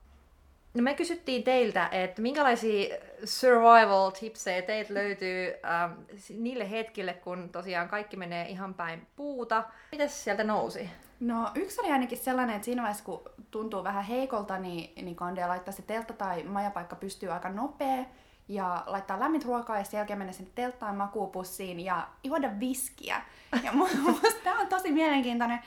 No 0.74 0.82
me 0.82 0.94
kysyttiin 0.94 1.44
teiltä, 1.44 1.90
että 1.92 2.22
minkälaisia 2.22 2.98
survival 3.24 4.10
tipsejä 4.10 4.62
teiltä 4.62 4.94
löytyy 4.94 5.54
ähm, 5.66 5.92
niille 6.30 6.72
hetkille, 6.72 7.14
kun 7.14 7.50
tosiaan 7.50 7.90
kaikki 7.90 8.18
menee 8.18 8.50
ihan 8.50 8.74
päin 8.74 9.08
puuta. 9.16 9.64
Mitäs 9.92 10.24
sieltä 10.24 10.44
nousi? 10.44 10.90
No 11.20 11.52
yksi 11.56 11.82
oli 11.82 11.92
ainakin 11.92 12.18
sellainen, 12.18 12.56
että 12.56 12.66
siinä 12.66 12.82
vaiheessa 12.82 13.04
kun 13.04 13.22
tuntuu 13.52 13.84
vähän 13.84 14.04
heikolta, 14.04 14.58
niin, 14.58 15.06
niin 15.06 15.16
kandea 15.16 15.48
laittaa 15.48 15.72
se 15.74 15.82
teltta 15.82 16.14
tai 16.14 16.44
majapaikka 16.44 16.96
pystyy 16.96 17.30
aika 17.30 17.50
nopea 17.50 18.06
ja 18.54 18.84
laittaa 18.86 19.20
lämmin 19.20 19.46
ruokaa 19.46 19.78
ja 19.78 19.84
sen 19.84 19.98
jälkeen 19.98 20.20
mennä 20.20 20.34
sinne 20.34 20.52
telttaan 20.56 20.96
makuupussiin 20.96 21.80
ja 21.80 22.08
juoda 22.24 22.60
viskiä. 22.60 23.22
Ja 23.64 23.74
musta 23.78 24.28
tämä 24.44 24.60
on 24.60 24.68
tosi 24.68 24.92
mielenkiintoinen. 24.92 25.60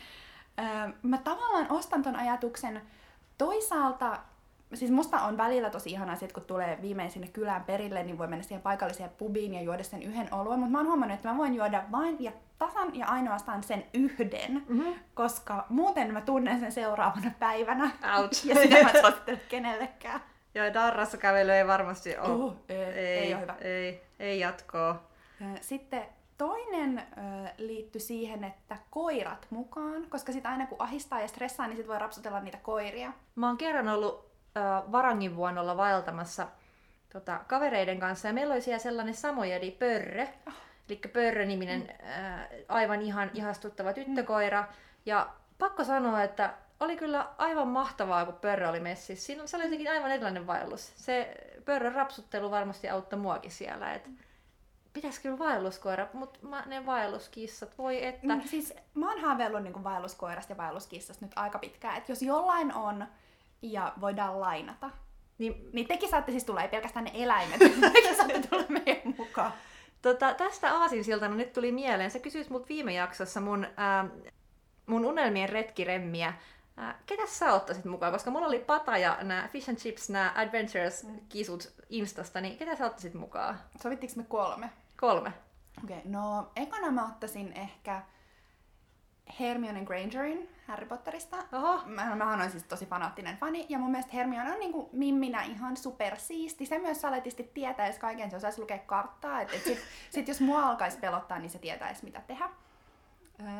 Mä 1.02 1.18
tavallaan 1.18 1.66
ostan 1.70 2.02
ton 2.02 2.16
ajatuksen 2.16 2.82
toisaalta 3.38 4.18
siis 4.74 4.90
musta 4.90 5.20
on 5.20 5.36
välillä 5.36 5.70
tosi 5.70 5.90
ihana 5.90 6.16
se, 6.16 6.24
että 6.24 6.34
kun 6.34 6.46
tulee 6.46 6.78
viimein 6.82 7.10
sinne 7.10 7.28
kylään 7.28 7.64
perille, 7.64 8.02
niin 8.02 8.18
voi 8.18 8.26
mennä 8.26 8.42
siihen 8.42 8.62
paikalliseen 8.62 9.10
pubiin 9.10 9.54
ja 9.54 9.62
juoda 9.62 9.84
sen 9.84 10.02
yhden 10.02 10.34
oluen, 10.34 10.58
mutta 10.58 10.72
mä 10.72 10.78
oon 10.78 10.86
huomannut, 10.86 11.14
että 11.14 11.28
mä 11.28 11.38
voin 11.38 11.54
juoda 11.54 11.82
vain 11.92 12.16
ja 12.20 12.32
tasan 12.58 12.94
ja 12.94 13.06
ainoastaan 13.06 13.62
sen 13.62 13.84
yhden, 13.94 14.64
mm-hmm. 14.68 14.94
koska 15.14 15.66
muuten 15.68 16.12
mä 16.12 16.20
tunnen 16.20 16.60
sen 16.60 16.72
seuraavana 16.72 17.30
päivänä. 17.38 17.90
Ouch. 18.18 18.46
ja 18.48 18.54
sitä 18.54 18.82
mä 18.82 19.00
suosittelen 19.00 19.40
kenellekään. 19.48 20.20
Joo, 20.54 20.74
darrassa 20.74 21.16
kävely 21.16 21.52
ei 21.52 21.66
varmasti 21.66 22.18
ole. 22.18 22.34
Uh, 22.34 22.56
ei, 22.68 22.76
ei, 22.76 23.18
ei 23.18 23.34
ole 23.34 23.42
hyvä. 23.42 23.54
Ei, 23.60 24.02
ei 24.18 24.40
jatkoa. 24.40 25.02
Sitten 25.60 26.06
toinen 26.38 26.98
ö, 26.98 27.02
liittyi 27.58 28.00
siihen, 28.00 28.44
että 28.44 28.76
koirat 28.90 29.46
mukaan, 29.50 30.06
koska 30.10 30.32
sitten 30.32 30.52
aina 30.52 30.66
kun 30.66 30.80
ahistaa 30.80 31.20
ja 31.20 31.28
stressaa, 31.28 31.66
niin 31.66 31.76
sit 31.76 31.88
voi 31.88 31.98
rapsutella 31.98 32.40
niitä 32.40 32.58
koiria. 32.62 33.12
Mä 33.34 33.46
oon 33.46 33.56
kerran 33.56 33.88
ollut 33.88 34.30
ö, 34.56 34.92
Varangin 34.92 35.36
vuonnolla 35.36 35.76
vaeltamassa 35.76 36.46
tota, 37.12 37.40
kavereiden 37.46 38.00
kanssa 38.00 38.28
ja 38.28 38.34
meillä 38.34 38.52
oli 38.52 38.60
siellä 38.60 38.78
sellainen 38.82 39.14
samojedi 39.14 39.70
pörrö. 39.70 40.26
Oh. 40.46 40.54
Eli 40.88 41.00
pörrö-niminen 41.12 41.80
mm. 41.80 42.08
ää, 42.08 42.48
aivan 42.68 43.02
ihan 43.02 43.30
ihastuttava 43.34 43.92
tyttökoira. 43.92 44.64
Ja 45.06 45.28
pakko 45.58 45.84
sanoa, 45.84 46.22
että 46.22 46.54
oli 46.80 46.96
kyllä 46.96 47.28
aivan 47.38 47.68
mahtavaa, 47.68 48.24
kun 48.24 48.34
pörrö 48.34 48.68
oli 48.68 48.80
messissä. 48.80 49.26
Siinä 49.26 49.46
se 49.46 49.56
oli 49.56 49.64
jotenkin 49.64 49.90
aivan 49.90 50.10
erilainen 50.10 50.46
vaellus. 50.46 50.92
Se 50.96 51.34
pörrön 51.64 51.94
rapsuttelu 51.94 52.50
varmasti 52.50 52.88
auttoi 52.88 53.18
muakin 53.18 53.50
siellä. 53.50 53.94
Et 53.94 54.10
pitäisi 54.92 55.20
kyllä 55.20 55.38
vaelluskoira, 55.38 56.06
mutta 56.12 56.38
ne 56.66 56.86
vaelluskissat, 56.86 57.78
voi 57.78 58.04
että... 58.04 58.34
Mm, 58.34 58.42
siis 58.42 58.74
mä 58.94 59.10
oon 59.10 59.20
haaveillut 59.20 59.62
niin 59.62 59.84
vaelluskoirasta 59.84 60.52
ja 60.52 60.56
vaelluskissasta 60.56 61.24
nyt 61.24 61.32
aika 61.36 61.58
pitkään, 61.58 61.96
että 61.96 62.12
jos 62.12 62.22
jollain 62.22 62.74
on 62.74 63.06
ja 63.62 63.92
voidaan 64.00 64.40
lainata, 64.40 64.90
niin, 65.38 65.70
niin 65.72 65.88
tekin 65.88 66.08
saatte 66.08 66.30
siis 66.30 66.44
tulla, 66.44 66.62
ei 66.62 66.68
pelkästään 66.68 67.04
ne 67.04 67.10
eläimet, 67.14 67.58
tekin 67.92 68.16
saatte 68.16 68.42
tulla 68.50 68.64
meidän 68.68 69.14
mukaan. 69.18 69.52
Tota, 70.02 70.34
tästä 70.34 70.74
aasinsiltana 70.74 71.34
nyt 71.34 71.52
tuli 71.52 71.72
mieleen, 71.72 72.10
sä 72.10 72.18
kysyit 72.18 72.50
mut 72.50 72.68
viime 72.68 72.92
jaksossa 72.92 73.40
mun, 73.40 73.66
ää, 73.76 74.08
mun 74.86 75.04
unelmien 75.04 75.48
retkiremmiä, 75.48 76.34
ketä 77.06 77.26
sä 77.26 77.52
ottaisit 77.52 77.84
mukaan? 77.84 78.12
Koska 78.12 78.30
mulla 78.30 78.46
oli 78.46 78.58
Pata 78.58 78.98
ja 78.98 79.18
nämä 79.22 79.48
Fish 79.52 79.68
and 79.68 79.78
Chips, 79.78 80.10
nämä 80.10 80.32
Adventures-kisut 80.36 81.74
Instasta, 81.88 82.40
niin 82.40 82.58
ketä 82.58 82.76
sä 82.76 82.86
ottaisit 82.86 83.14
mukaan? 83.14 83.60
Sovittiinko 83.82 84.16
me 84.16 84.24
kolme? 84.28 84.70
Kolme. 85.00 85.32
Okei, 85.84 85.98
okay, 85.98 86.10
no 86.10 86.52
ekana 86.56 86.90
mä 86.90 87.06
ottaisin 87.06 87.52
ehkä 87.52 88.02
Hermione 89.40 89.84
Grangerin 89.84 90.48
Harry 90.66 90.86
Potterista. 90.86 91.36
Oho. 91.52 91.82
Mä, 91.86 92.14
mä 92.16 92.34
olen 92.34 92.50
siis 92.50 92.62
tosi 92.62 92.86
fanaattinen 92.86 93.36
fani, 93.36 93.66
ja 93.68 93.78
mun 93.78 93.90
mielestä 93.90 94.12
Hermione 94.12 94.52
on 94.52 94.60
niinku 94.60 94.90
mimminä 94.92 95.42
ihan 95.42 95.76
supersiisti. 95.76 96.66
Se 96.66 96.78
myös 96.78 97.00
saletisti 97.00 97.50
tietäisi 97.54 98.00
kaiken, 98.00 98.30
se 98.30 98.36
osaisi 98.36 98.60
lukea 98.60 98.78
karttaa. 98.78 99.40
Et, 99.40 99.54
et 99.54 99.64
sit, 99.64 99.78
sit 100.10 100.28
jos 100.28 100.40
mua 100.40 100.62
alkaisi 100.62 100.98
pelottaa, 100.98 101.38
niin 101.38 101.50
se 101.50 101.58
tietäisi 101.58 102.04
mitä 102.04 102.20
tehdä. 102.26 102.50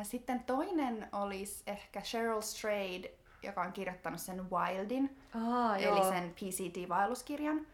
Sitten 0.03 0.43
toinen 0.43 1.07
olisi 1.11 1.63
ehkä 1.67 2.01
Cheryl 2.01 2.41
Strayed, 2.41 3.11
joka 3.43 3.61
on 3.61 3.73
kirjoittanut 3.73 4.19
sen 4.19 4.51
Wildin, 4.51 5.17
Aha, 5.35 5.77
eli 5.77 5.85
joo. 5.85 6.09
sen 6.09 6.33
PCT-vaelluskirjan. 6.33 7.67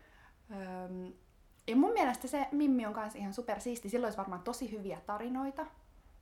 Ja 1.67 1.75
mun 1.75 1.93
mielestä 1.93 2.27
se 2.27 2.47
Mimmi 2.51 2.85
on 2.85 2.93
kanssa 2.93 3.19
ihan 3.19 3.33
supersiisti. 3.33 3.89
Sillä 3.89 4.05
olisi 4.05 4.17
varmaan 4.17 4.41
tosi 4.41 4.71
hyviä 4.71 5.01
tarinoita. 5.05 5.65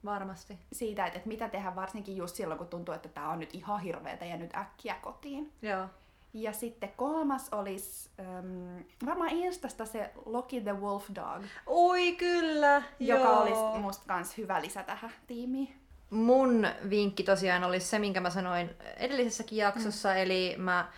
Varmasti. 0.06 0.60
Siitä, 0.72 1.06
että, 1.06 1.18
että 1.18 1.28
mitä 1.28 1.50
tehdä 1.50 1.76
varsinkin 1.76 2.18
just 2.18 2.36
silloin, 2.36 2.58
kun 2.58 2.68
tuntuu, 2.68 2.96
että 2.96 3.10
tämä 3.10 3.30
on 3.30 3.40
nyt 3.40 3.54
ihan 3.54 3.80
hirveetä 3.80 4.26
ja 4.26 4.38
nyt 4.38 4.56
äkkiä 4.56 4.96
kotiin. 5.02 5.54
Joo. 5.62 5.88
Ja 6.34 6.54
sitten 6.54 6.94
kolmas 6.96 7.50
olisi 7.52 8.10
um, 8.20 8.84
varmaan 9.06 9.30
Instasta 9.30 9.86
se 9.86 10.12
Loki 10.26 10.62
the 10.62 10.80
Wolf 10.80 11.06
Dog. 11.16 11.44
Oi 11.66 12.12
kyllä, 12.12 12.82
Joka 13.00 13.24
joo. 13.24 13.42
olisi 13.42 13.80
musta 13.82 14.04
kans 14.08 14.38
hyvä 14.38 14.62
lisä 14.62 14.84
tähän 14.84 15.12
tiimiin. 15.28 15.76
Mun 16.10 16.68
vinkki 16.90 17.24
tosiaan 17.24 17.64
olisi 17.64 17.88
se, 17.88 18.00
minkä 18.00 18.20
mä 18.20 18.30
sanoin 18.30 18.70
edellisessäkin 18.98 19.58
jaksossa, 19.58 20.10
mm. 20.10 20.18
eli 20.18 20.56
mä 20.58 20.92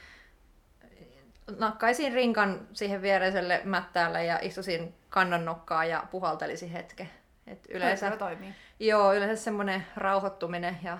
nakkaisin 1.57 2.13
rinkan 2.13 2.67
siihen 2.73 3.01
viereiselle 3.01 3.61
mättäälle 3.63 4.25
ja 4.25 4.39
istuisin 4.41 4.95
kannan 5.09 5.45
nokkaa 5.45 5.85
ja 5.85 6.03
puhaltelisin 6.11 6.69
hetken. 6.69 7.09
Et 7.47 7.67
yleensä, 7.69 8.05
Kyllä 8.05 8.17
toimii. 8.17 8.53
joo, 8.79 9.13
yleensä 9.13 9.43
semmoinen 9.43 9.85
rauhoittuminen 9.95 10.79
ja 10.83 10.97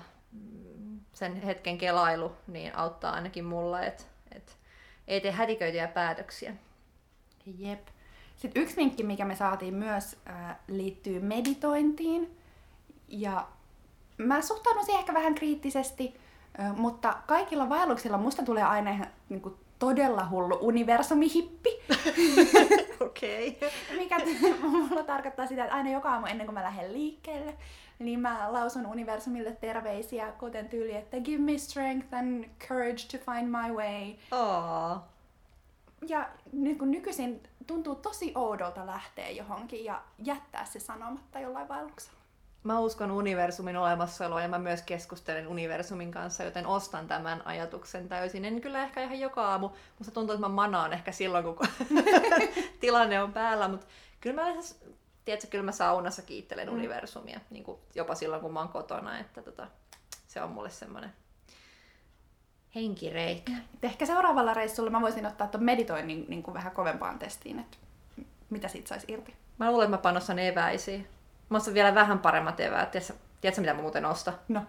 sen 1.14 1.42
hetken 1.42 1.78
kelailu 1.78 2.36
niin 2.48 2.76
auttaa 2.76 3.14
ainakin 3.14 3.46
mulla, 3.46 3.82
että 3.82 4.04
et 4.04 4.11
ei 5.12 5.22
tee 5.22 5.32
hätiköityjä 5.32 5.88
päätöksiä. 5.88 6.54
Jep. 7.58 7.88
Sitten 8.36 8.62
yksi 8.62 8.76
vinkki, 8.76 9.04
mikä 9.04 9.26
me 9.26 9.36
saatiin 9.36 9.74
myös, 9.74 10.18
äh, 10.30 10.56
liittyy 10.68 11.20
meditointiin. 11.20 12.38
Ja 13.08 13.48
mä 14.18 14.42
suhtaudun 14.42 14.86
siihen 14.86 15.00
ehkä 15.00 15.14
vähän 15.14 15.36
kriittisesti, 15.36 16.20
äh, 16.60 16.76
mutta 16.76 17.18
kaikilla 17.28 17.70
vaelluksilla 17.70 18.18
musta 18.18 18.44
tulee 18.44 18.64
aina 18.64 18.92
ihan 18.92 19.08
niin 19.30 19.42
kuin, 19.42 19.56
todella 19.82 20.28
hullu 20.30 20.58
universumihippi. 20.62 21.70
Okei. 23.08 23.48
Okay. 23.48 23.70
Mikä 24.00 24.20
t- 24.20 24.62
mulla 24.62 25.04
tarkoittaa 25.04 25.48
sitä, 25.48 25.64
että 25.64 25.76
aina 25.76 25.92
joka 25.92 26.12
aamu 26.12 26.26
ennen 26.26 26.48
kuin 26.48 26.54
mä 26.54 26.64
lähden 26.64 26.94
liikkeelle, 26.94 27.58
niin 28.00 28.20
mä 28.20 28.54
lausun 28.54 28.86
universumille 28.86 29.52
terveisiä, 29.52 30.32
kuten 30.32 30.70
tyyli, 30.70 30.96
että 30.96 31.20
give 31.20 31.44
me 31.44 31.58
strength 31.58 32.14
and 32.14 32.46
courage 32.68 33.08
to 33.12 33.32
find 33.32 33.48
my 33.48 33.74
way. 33.74 34.14
Oh. 34.32 34.98
Ja 36.08 36.30
nyt 36.54 36.78
kun 36.78 36.92
nykyisin 36.92 37.44
tuntuu 37.68 37.96
tosi 37.96 38.32
oudolta 38.36 38.86
lähteä 38.86 39.30
johonkin 39.30 39.86
ja 39.86 40.02
jättää 40.24 40.66
se 40.66 40.80
sanomatta 40.80 41.40
jollain 41.40 41.68
vaelluksella. 41.68 42.21
Mä 42.64 42.80
uskon 42.80 43.12
universumin 43.12 43.78
olemassaoloa 43.78 44.42
ja 44.42 44.48
mä 44.48 44.60
myös 44.60 44.82
keskustelen 44.82 45.48
universumin 45.48 46.12
kanssa, 46.12 46.44
joten 46.44 46.68
ostan 46.68 47.08
tämän 47.08 47.42
ajatuksen 47.46 48.10
täysin. 48.10 48.46
En 48.46 48.62
kyllä 48.62 48.84
ehkä 48.84 49.04
ihan 49.04 49.20
joka 49.20 49.48
aamu. 49.48 49.70
Musta 50.00 50.14
tuntuu, 50.14 50.34
että 50.34 50.48
mä 50.48 50.56
manaan 50.56 50.94
ehkä 50.94 51.12
silloin, 51.12 51.44
kun 51.44 51.68
tilanne 52.80 53.22
on 53.22 53.34
päällä, 53.34 53.68
mutta 53.68 53.88
kyllä 54.22 54.44
mä 54.44 54.54
tiedätkö, 55.26 55.48
kyllä 55.48 55.64
mä 55.64 55.72
saunassa 55.72 56.22
kiittelen 56.22 56.68
mm. 56.68 56.74
universumia, 56.74 57.40
niin 57.50 57.64
kuin 57.64 57.80
jopa 57.96 58.16
silloin, 58.16 58.42
kun 58.42 58.54
mä 58.54 58.60
oon 58.60 58.70
kotona, 58.70 59.20
että 59.20 59.42
tota, 59.42 59.68
se 60.28 60.42
on 60.42 60.52
mulle 60.52 60.70
semmoinen 60.70 61.14
henkireikä. 62.76 63.52
Ehkä 63.84 64.06
seuraavalla 64.06 64.54
reissulla 64.54 64.90
mä 64.90 65.02
voisin 65.02 65.26
ottaa 65.26 65.48
tuon 65.48 65.64
meditoinnin 65.64 66.26
niin 66.28 66.44
kuin 66.44 66.54
vähän 66.54 66.72
kovempaan 66.72 67.20
testiin, 67.20 67.60
että 67.60 67.78
mitä 68.50 68.68
siitä 68.68 68.90
saisi 68.90 69.06
irti. 69.10 69.36
Mä 69.58 69.72
luulen, 69.72 69.86
että 69.86 69.98
mä 69.98 70.02
panostan 70.02 70.40
eväisiin. 70.40 71.08
Mä 71.52 71.58
ostan 71.58 71.74
vielä 71.74 71.96
vähän 71.96 72.20
paremmat 72.20 72.60
eväät. 72.60 72.92
Tiedätkö, 72.92 73.14
tiedätkö 73.42 73.62
mitä 73.62 73.74
mä 73.74 73.82
muuten 73.82 74.06
ostan? 74.06 74.34
No. 74.48 74.62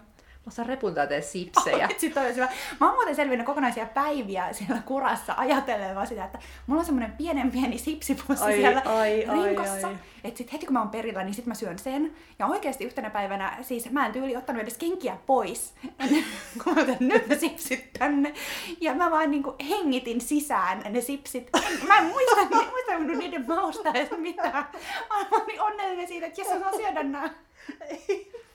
Mä 0.45 0.47
ostan 0.49 0.65
repun 0.65 0.93
täyteen 0.93 1.23
sipsejä. 1.23 1.87
Oh, 1.91 1.95
sit 1.97 2.17
on 2.17 2.35
hyvä. 2.35 2.49
Mä 2.79 2.87
oon 2.87 2.95
muuten 2.95 3.15
selvinnyt 3.15 3.45
kokonaisia 3.45 3.85
päiviä 3.85 4.53
siellä 4.53 4.81
kurassa 4.85 5.33
ajatellen 5.37 5.95
vaan 5.95 6.07
sitä, 6.07 6.25
että 6.25 6.39
mulla 6.67 6.79
on 6.79 6.85
semmoinen 6.85 7.11
pienen 7.11 7.51
pieni 7.51 7.77
sipsipussi 7.77 8.43
Ai, 8.43 8.53
siellä 8.53 8.81
ai, 8.85 9.25
ai, 9.25 9.45
rinkossa. 9.45 9.87
ai. 9.87 9.95
Että 10.23 10.37
sit 10.37 10.53
heti 10.53 10.65
kun 10.65 10.73
mä 10.73 10.79
oon 10.79 10.89
perillä, 10.89 11.23
niin 11.23 11.33
sit 11.33 11.45
mä 11.45 11.53
syön 11.53 11.79
sen. 11.79 12.13
Ja 12.39 12.45
oikeasti 12.45 12.83
yhtenä 12.83 13.09
päivänä, 13.09 13.57
siis 13.61 13.91
mä 13.91 14.05
en 14.05 14.11
tyyli 14.11 14.35
ottanut 14.37 14.61
edes 14.61 14.77
kenkiä 14.77 15.17
pois, 15.25 15.73
kuin 16.63 16.75
mä 16.75 16.81
otan 16.81 16.97
nyt 16.99 17.27
ne 17.27 17.35
sipsit 17.35 17.93
tänne. 17.99 18.33
Ja 18.81 18.93
mä 18.93 19.11
vaan 19.11 19.31
niinku 19.31 19.55
hengitin 19.69 20.21
sisään 20.21 20.83
ne 20.89 21.01
sipsit. 21.01 21.49
Mä 21.87 21.97
en 21.97 22.05
muista, 22.05 22.41
en 22.41 22.47
muista 22.69 23.17
niiden 23.17 23.45
mausta 23.47 23.89
edes 23.89 24.11
mitään. 24.17 24.67
Mä 25.09 25.27
oon 25.31 25.47
niin 25.47 25.61
onnellinen 25.61 26.07
siitä, 26.07 26.25
että 26.25 26.41
jes, 26.41 26.49
mä 26.49 26.59
saan 26.59 26.75
syödä 26.75 27.03
nää. 27.03 27.29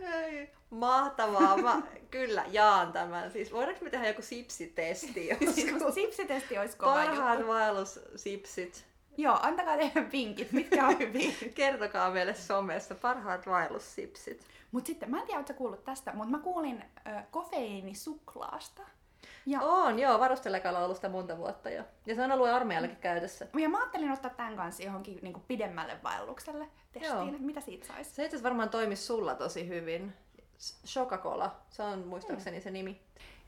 Ei, 0.00 0.50
mahtavaa. 0.70 1.56
Mä 1.56 1.82
kyllä 2.10 2.44
jaan 2.50 2.92
tämän. 2.92 3.30
Siis 3.30 3.52
voidaanko 3.52 3.84
me 3.84 3.90
tehdä 3.90 4.08
joku 4.08 4.22
sipsitesti 4.22 5.28
joskus? 5.40 5.94
Sipsitesti 5.94 6.58
olisi 6.58 6.76
kova 6.76 6.92
Parhaat 6.92 7.38
juttu. 7.38 7.52
vaellussipsit. 7.52 8.84
Joo, 9.16 9.38
antakaa 9.42 9.76
teidän 9.76 10.12
vinkit, 10.12 10.52
mitkä 10.52 10.86
on 10.86 10.98
hyviä. 10.98 11.32
Kertokaa 11.54 12.10
meille 12.10 12.34
somessa 12.34 12.94
parhaat 12.94 13.46
vaellussipsit. 13.46 14.46
Mut 14.72 14.86
sitten, 14.86 15.10
mä 15.10 15.20
en 15.20 15.26
tiedä, 15.26 15.38
ootko 15.40 15.54
kuullut 15.54 15.84
tästä, 15.84 16.12
mutta 16.14 16.30
mä 16.30 16.38
kuulin 16.38 16.84
ö, 17.06 17.10
kofeiinisuklaasta. 17.30 18.82
Ja, 19.46 19.60
On, 19.60 19.98
joo, 19.98 20.20
varustelekalla 20.20 20.78
on 20.78 20.84
ollut 20.84 20.96
sitä 20.96 21.08
monta 21.08 21.38
vuotta 21.38 21.70
jo. 21.70 21.82
Ja 22.06 22.14
se 22.14 22.22
on 22.22 22.32
ollut 22.32 22.48
armeijallakin 22.48 22.96
käytössä. 22.96 23.46
ja 23.60 23.68
mä 23.68 23.78
ajattelin 23.78 24.12
ottaa 24.12 24.30
tämän 24.30 24.56
kanssa 24.56 24.82
johonkin 24.82 25.18
niin 25.22 25.32
kuin 25.32 25.44
pidemmälle 25.48 25.96
vaellukselle 26.02 26.66
testiin, 26.92 27.14
Joo. 27.14 27.26
että 27.26 27.42
mitä 27.42 27.60
siitä 27.60 27.86
saisi. 27.86 28.10
Se 28.10 28.24
itse 28.24 28.42
varmaan 28.42 28.68
toimisi 28.68 29.02
sulla 29.02 29.34
tosi 29.34 29.68
hyvin. 29.68 30.12
Coca-Cola, 30.86 31.56
se 31.70 31.82
on 31.82 32.06
muistaakseni 32.06 32.60
se 32.60 32.70
nimi. 32.70 33.00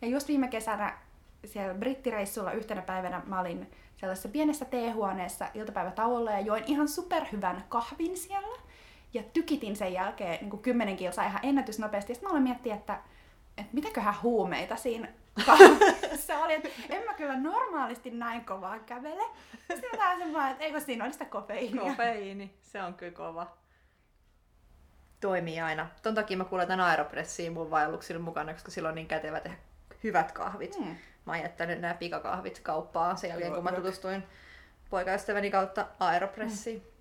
Ja 0.02 0.08
just 0.08 0.28
viime 0.28 0.48
kesänä 0.48 0.98
siellä 1.44 1.74
brittireissulla 1.74 2.52
yhtenä 2.52 2.82
päivänä 2.82 3.22
mä 3.26 3.40
olin 3.40 3.70
sellaisessa 3.96 4.28
pienessä 4.28 4.64
teehuoneessa 4.64 5.48
iltapäivätauolla 5.54 6.30
ja 6.30 6.40
join 6.40 6.64
ihan 6.66 6.88
superhyvän 6.88 7.64
kahvin 7.68 8.16
siellä. 8.16 8.58
Ja 9.14 9.22
tykitin 9.22 9.76
sen 9.76 9.92
jälkeen 9.92 10.38
niin 10.40 10.50
kuin 10.50 10.62
10 10.62 10.96
kilsaa 10.96 11.26
ihan 11.26 11.40
ennätysnopeasti. 11.42 12.12
Ja 12.12 12.14
sitten 12.14 12.28
mä 12.28 12.30
aloin 12.30 12.42
miettiä, 12.42 12.74
että, 12.74 13.00
että 13.58 13.70
mitäköhän 13.72 14.14
huumeita 14.22 14.76
siinä 14.76 15.08
kahvissa 15.46 16.38
oli. 16.38 16.54
Että 16.54 16.68
en 16.88 17.04
mä 17.04 17.14
kyllä 17.14 17.36
normaalisti 17.36 18.10
näin 18.10 18.44
kovaa 18.44 18.78
kävele. 18.78 19.22
Sitten 19.72 19.90
mä 19.92 19.98
tajusin 19.98 20.32
vaan, 20.32 20.50
että 20.50 20.64
eikö 20.64 20.80
siinä 20.80 21.04
ole 21.04 21.12
sitä 21.12 21.24
kofeiinia. 21.24 21.82
Kofeiini, 21.82 22.54
se 22.62 22.82
on 22.82 22.94
kyllä 22.94 23.12
kova. 23.12 23.56
Toimii 25.20 25.60
aina. 25.60 25.88
Ton 26.02 26.14
takia 26.14 26.36
mä 26.36 26.44
kuulen 26.44 26.68
tämän 26.68 26.86
aeropressiin 26.86 27.52
mun 27.52 27.70
vaelluksilla 27.70 28.22
mukana, 28.22 28.52
koska 28.52 28.70
silloin 28.70 28.90
on 28.90 28.94
niin 28.94 29.08
kätevä 29.08 29.40
tehdä 29.40 29.56
hyvät 30.04 30.32
kahvit. 30.32 30.76
Hmm. 30.76 30.96
mä 31.26 31.32
oon 31.32 31.42
jättänyt 31.42 31.80
nämä 31.80 31.94
pikakahvit 31.94 32.60
kauppaan 32.60 33.18
sen 33.18 33.30
jälkeen, 33.30 33.52
kun 33.52 33.64
mä 33.64 33.72
tutustuin 33.72 34.24
poikaystäväni 34.90 35.50
kautta 35.50 35.86
Aeropressiin. 36.00 36.78
Mm. 36.78 36.92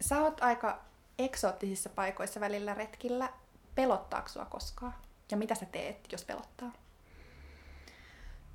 Sä 0.00 0.20
oot 0.20 0.42
aika 0.42 0.80
eksoottisissa 1.18 1.88
paikoissa 1.90 2.40
välillä 2.40 2.74
retkillä. 2.74 3.28
Pelottaako 3.74 4.28
sua 4.28 4.44
koskaan? 4.44 4.94
Ja 5.30 5.36
mitä 5.36 5.54
sä 5.54 5.66
teet, 5.66 6.12
jos 6.12 6.24
pelottaa? 6.24 6.72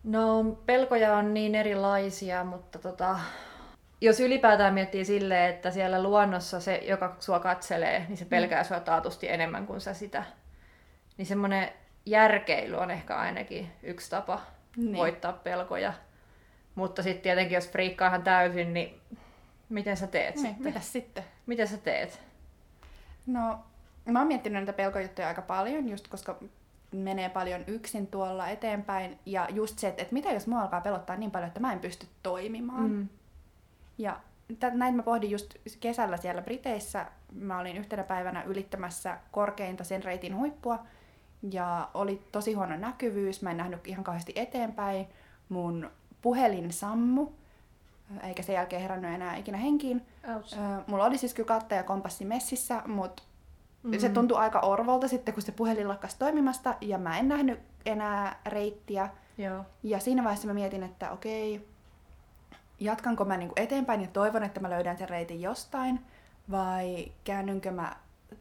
No, 0.03 0.43
pelkoja 0.65 1.15
on 1.15 1.33
niin 1.33 1.55
erilaisia, 1.55 2.43
mutta 2.43 2.79
tota, 2.79 3.19
jos 4.01 4.19
ylipäätään 4.19 4.73
miettii 4.73 5.05
silleen, 5.05 5.49
että 5.49 5.71
siellä 5.71 6.03
luonnossa 6.03 6.59
se, 6.59 6.75
joka 6.75 7.15
sua 7.19 7.39
katselee, 7.39 8.05
niin 8.07 8.17
se 8.17 8.25
pelkää 8.25 8.61
mm. 8.61 8.67
sua 8.67 8.79
taatusti 8.79 9.29
enemmän 9.29 9.67
kuin 9.67 9.81
sä 9.81 9.93
sitä. 9.93 10.23
Niin 11.17 11.25
semmoinen 11.25 11.69
järkeily 12.05 12.77
on 12.77 12.91
ehkä 12.91 13.17
ainakin 13.17 13.71
yksi 13.83 14.09
tapa 14.09 14.41
niin. 14.77 14.97
voittaa 14.97 15.33
pelkoja. 15.33 15.93
Mutta 16.75 17.03
sitten 17.03 17.23
tietenkin, 17.23 17.55
jos 17.55 17.69
friikkaa 17.69 18.07
ihan 18.07 18.23
täysin, 18.23 18.73
niin 18.73 19.01
miten 19.69 19.97
sä 19.97 20.07
teet 20.07 20.35
niin, 20.35 20.45
sitten? 20.45 20.65
Mitä 20.65 20.79
sitten? 20.79 21.23
Mitä 21.45 21.65
sä 21.65 21.77
teet? 21.77 22.21
No, 23.25 23.59
mä 24.05 24.19
oon 24.19 24.27
miettinyt 24.27 24.53
näitä 24.53 24.73
pelkojuttuja 24.73 25.27
aika 25.27 25.41
paljon, 25.41 25.89
just 25.89 26.07
koska 26.07 26.39
menee 26.91 27.29
paljon 27.29 27.63
yksin 27.67 28.07
tuolla 28.07 28.47
eteenpäin. 28.47 29.19
Ja 29.25 29.47
just 29.49 29.79
se, 29.79 29.87
että, 29.87 30.01
että 30.01 30.13
mitä 30.13 30.31
jos 30.31 30.47
mua 30.47 30.61
alkaa 30.61 30.81
pelottaa 30.81 31.15
niin 31.15 31.31
paljon, 31.31 31.47
että 31.47 31.59
mä 31.59 31.73
en 31.73 31.79
pysty 31.79 32.07
toimimaan. 32.23 32.89
Mm. 32.89 33.07
Ja 33.97 34.19
näin 34.73 34.95
mä 34.95 35.03
pohdin 35.03 35.31
just 35.31 35.53
kesällä 35.79 36.17
siellä 36.17 36.41
Briteissä. 36.41 37.05
Mä 37.33 37.59
olin 37.59 37.77
yhtenä 37.77 38.03
päivänä 38.03 38.43
ylittämässä 38.43 39.17
korkeinta 39.31 39.83
sen 39.83 40.03
reitin 40.03 40.35
huippua. 40.35 40.79
Ja 41.51 41.89
oli 41.93 42.27
tosi 42.31 42.53
huono 42.53 42.77
näkyvyys. 42.77 43.41
Mä 43.41 43.51
en 43.51 43.57
nähnyt 43.57 43.87
ihan 43.87 44.03
kauheasti 44.03 44.33
eteenpäin. 44.35 45.07
Mun 45.49 45.91
puhelin 46.21 46.73
sammu, 46.73 47.27
eikä 48.23 48.43
sen 48.43 48.55
jälkeen 48.55 48.81
herännyt 48.81 49.13
enää 49.13 49.35
ikinä 49.35 49.57
henkiin. 49.57 50.05
Ouch. 50.35 50.57
Mulla 50.87 51.05
oli 51.05 51.17
siis 51.17 51.33
kyllä 51.33 51.47
katta 51.47 51.75
ja 51.75 51.83
kompassi 51.83 52.25
messissä, 52.25 52.81
mutta 52.87 53.23
mm. 53.83 53.99
se 53.99 54.09
tuntui 54.09 54.37
aika 54.37 54.59
orvolta 54.59 55.07
sitten, 55.07 55.33
kun 55.33 55.43
se 55.43 55.51
puhelin 55.51 55.87
lakkasi 55.87 56.19
toimimasta 56.19 56.75
ja 56.81 56.97
mä 56.97 57.17
en 57.17 57.27
nähnyt 57.27 57.59
enää 57.85 58.39
reittiä. 58.45 59.09
Joo. 59.37 59.65
Ja 59.83 59.99
siinä 59.99 60.23
vaiheessa 60.23 60.47
mä 60.47 60.53
mietin, 60.53 60.83
että 60.83 61.11
okei, 61.11 61.67
jatkanko 62.79 63.25
mä 63.25 63.37
niinku 63.37 63.53
eteenpäin 63.57 64.01
ja 64.01 64.07
toivon, 64.07 64.43
että 64.43 64.59
mä 64.59 64.69
löydän 64.69 64.97
sen 64.97 65.09
reitin 65.09 65.41
jostain, 65.41 65.99
vai 66.51 67.11
käännynkö 67.23 67.71
mä 67.71 67.95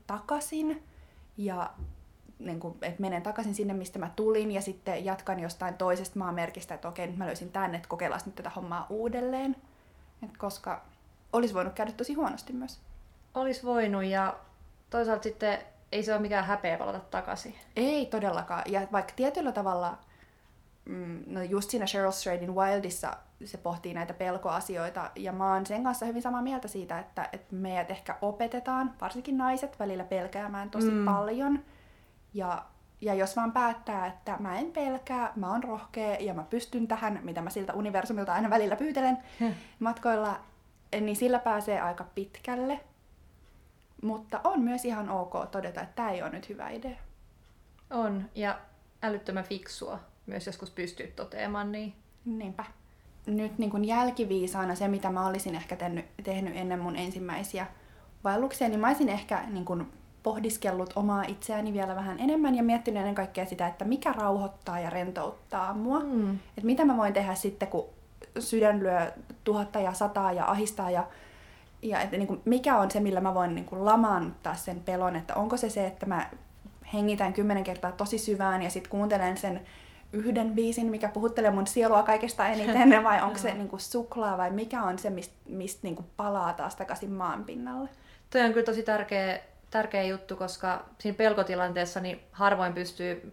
takaisin 0.07 0.83
ja 1.37 1.70
niin 2.38 2.61
kuin, 2.61 2.74
että 2.83 3.00
menen 3.00 3.22
takaisin 3.22 3.55
sinne, 3.55 3.74
mistä 3.74 3.98
mä 3.98 4.11
tulin, 4.16 4.50
ja 4.50 4.62
sitten 4.62 5.05
jatkan 5.05 5.40
jostain 5.40 5.74
toisesta 5.74 6.18
maamerkistä, 6.18 6.74
että 6.74 6.88
okei, 6.88 7.07
nyt 7.07 7.16
mä 7.16 7.26
löysin 7.26 7.53
tänne, 7.53 7.76
että 7.76 7.88
kokeillaan 7.88 8.20
nyt 8.26 8.35
tätä 8.35 8.50
hommaa 8.50 8.87
uudelleen. 8.88 9.57
Et 10.22 10.37
koska 10.37 10.83
olisi 11.33 11.55
voinut 11.55 11.74
käydä 11.74 11.92
tosi 11.92 12.14
huonosti 12.14 12.53
myös. 12.53 12.81
Olisi 13.35 13.66
voinut, 13.66 14.05
ja 14.05 14.37
toisaalta 14.90 15.22
sitten 15.22 15.59
ei 15.92 16.03
se 16.03 16.12
ole 16.12 16.20
mikään 16.20 16.44
häpeä 16.44 16.79
palata 16.79 17.00
takaisin. 17.00 17.55
Ei 17.76 18.07
todellakaan. 18.07 18.62
Ja 18.66 18.81
vaikka 18.92 19.12
tietyllä 19.16 19.53
tavalla, 19.53 19.98
mm, 20.85 21.22
no 21.26 21.42
just 21.42 21.70
siinä 21.70 21.87
Cheryl 21.87 22.11
Stradin 22.11 22.55
Wildissa 22.55 23.16
se 23.44 23.59
pohtii 23.59 23.94
näitä 23.94 24.14
pelkoasioita, 24.14 25.11
ja 25.16 25.33
mä 25.33 25.53
oon 25.53 25.66
sen 25.66 25.85
kanssa 25.85 26.07
hyvin 26.07 26.22
samaa 26.22 26.42
mieltä 26.42 26.68
siitä, 26.68 26.98
että, 26.98 27.29
että 27.33 27.55
meidät 27.55 27.90
ehkä 27.90 28.16
opetetaan, 28.22 28.94
varsinkin 29.00 29.38
naiset, 29.38 29.79
välillä 29.79 30.05
pelkäämään 30.05 30.70
tosi 30.70 30.90
mm. 30.90 31.05
paljon. 31.05 31.64
Ja, 32.35 32.64
ja 33.00 33.14
jos 33.14 33.37
vaan 33.37 33.53
päättää, 33.53 34.07
että 34.07 34.37
mä 34.38 34.59
en 34.59 34.72
pelkää, 34.72 35.33
mä 35.37 35.53
oon 35.53 35.64
rohkea 35.64 36.16
ja 36.20 36.35
mä 36.35 36.42
pystyn 36.42 36.88
tähän, 36.88 37.20
mitä 37.22 37.42
mä 37.42 37.50
siltä 37.50 37.72
universumilta 37.72 38.33
aina 38.33 38.50
välillä 38.50 38.76
pyytelen 38.76 39.18
hmm. 39.40 39.55
matkoilla, 39.79 40.40
niin 41.00 41.16
sillä 41.16 41.38
pääsee 41.38 41.81
aika 41.81 42.05
pitkälle. 42.14 42.81
Mutta 44.02 44.40
on 44.44 44.60
myös 44.60 44.84
ihan 44.84 45.08
ok 45.08 45.34
todeta, 45.50 45.80
että 45.80 45.94
tämä 45.94 46.10
ei 46.10 46.22
ole 46.22 46.30
nyt 46.30 46.48
hyvä 46.48 46.70
idea. 46.70 46.96
On, 47.90 48.24
ja 48.34 48.58
älyttömän 49.02 49.44
fiksua 49.44 49.98
myös 50.26 50.46
joskus 50.46 50.70
pystyy 50.70 51.06
toteamaan 51.06 51.72
niin. 51.72 51.94
Niinpä. 52.24 52.64
Nyt 53.26 53.58
niin 53.58 53.70
kuin 53.70 53.84
jälkiviisaana 53.84 54.74
se, 54.74 54.88
mitä 54.88 55.10
mä 55.10 55.26
olisin 55.26 55.54
ehkä 55.54 55.76
tehnyt, 55.76 56.04
tehnyt 56.24 56.56
ennen 56.56 56.80
mun 56.80 56.96
ensimmäisiä 56.96 57.66
vaelluksia, 58.24 58.68
niin 58.68 58.80
mä 58.80 58.88
olisin 58.88 59.08
ehkä 59.08 59.44
niin 59.48 59.64
kuin 59.64 59.92
pohdiskellut 60.22 60.92
omaa 60.96 61.22
itseäni 61.22 61.72
vielä 61.72 61.96
vähän 61.96 62.20
enemmän 62.20 62.54
ja 62.54 62.62
miettinyt 62.62 63.00
ennen 63.00 63.14
kaikkea 63.14 63.46
sitä, 63.46 63.66
että 63.66 63.84
mikä 63.84 64.12
rauhoittaa 64.12 64.80
ja 64.80 64.90
rentouttaa 64.90 65.74
mua. 65.74 66.00
Mm. 66.00 66.30
Että 66.34 66.66
mitä 66.66 66.84
mä 66.84 66.96
voin 66.96 67.12
tehdä 67.12 67.34
sitten, 67.34 67.68
kun 67.68 67.86
sydän 68.38 68.80
lyö 68.80 69.12
tuhatta 69.44 69.80
ja 69.80 69.92
sataa 69.92 70.32
ja 70.32 70.50
ahistaa 70.50 70.90
ja, 70.90 71.06
ja 71.83 72.01
että 72.01 72.16
niin 72.16 72.27
kuin, 72.27 72.43
mikä 72.45 72.79
on 72.79 72.90
se, 72.90 73.01
millä 73.01 73.21
mä 73.21 73.35
voin 73.35 73.55
niin 73.55 73.64
kuin 73.64 73.85
lamaannuttaa 73.85 74.55
sen 74.55 74.81
pelon, 74.81 75.16
että 75.16 75.35
onko 75.35 75.57
se 75.57 75.71
se, 75.71 75.87
että 75.87 76.07
mä 76.07 76.31
hengitän 76.93 77.33
kymmenen 77.33 77.64
kertaa 77.64 77.93
tosi 77.93 78.19
syvään 78.19 78.62
ja 78.62 78.71
sitten 78.71 78.90
kuuntelen 78.90 79.37
sen 79.37 79.61
yhden 80.12 80.53
biisin, 80.55 80.87
mikä 80.87 81.09
puhuttelee 81.09 81.51
mun 81.51 81.66
sielua 81.66 82.03
kaikesta 82.03 82.49
eniten, 82.49 83.05
vai 83.05 83.23
onko 83.23 83.38
se 83.38 83.55
niin 83.55 83.69
kuin 83.69 83.81
suklaa 83.81 84.38
vai 84.38 84.51
mikä 84.51 84.83
on 84.83 84.99
se, 84.99 85.11
mistä 85.11 85.35
mist, 85.47 85.83
niin 85.83 85.99
palaa 86.16 86.53
taas 86.53 86.77
takaisin 86.77 87.12
maan 87.12 87.45
pinnalle? 87.45 87.88
Toi 88.31 88.40
on 88.40 88.53
kyllä 88.53 88.66
tosi 88.66 88.83
tärkeä 88.83 89.40
tärkeä 89.71 90.03
juttu, 90.03 90.37
koska 90.37 90.85
siinä 90.99 91.16
pelkotilanteessa 91.16 92.01
niin 92.01 92.21
harvoin 92.33 92.73
pystyy 92.73 93.33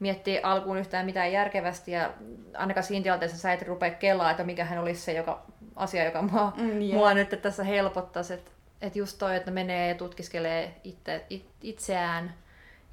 miettiä 0.00 0.40
alkuun 0.42 0.78
yhtään 0.78 1.06
mitään 1.06 1.32
järkevästi. 1.32 1.92
Ja 1.92 2.10
ainakaan 2.56 2.84
siinä 2.84 3.02
tilanteessa 3.02 3.38
sä 3.38 3.52
et 3.52 3.62
rupea 3.62 3.90
kelaa, 3.90 4.30
että 4.30 4.44
mikä 4.44 4.64
hän 4.64 4.78
olisi 4.78 5.00
se 5.00 5.12
joka, 5.12 5.46
asia, 5.76 6.04
joka 6.04 6.22
mua, 6.22 6.52
mm, 6.56 6.80
yeah. 6.80 6.94
mua 6.94 7.14
nyt 7.14 7.42
tässä 7.42 7.64
helpottaisi. 7.64 8.34
Että 8.34 8.50
et 8.80 8.96
just 8.96 9.18
toi, 9.18 9.36
että 9.36 9.50
menee 9.50 9.88
ja 9.88 9.94
tutkiskelee 9.94 10.80
itse, 10.84 11.26
it, 11.30 11.46
itseään 11.62 12.34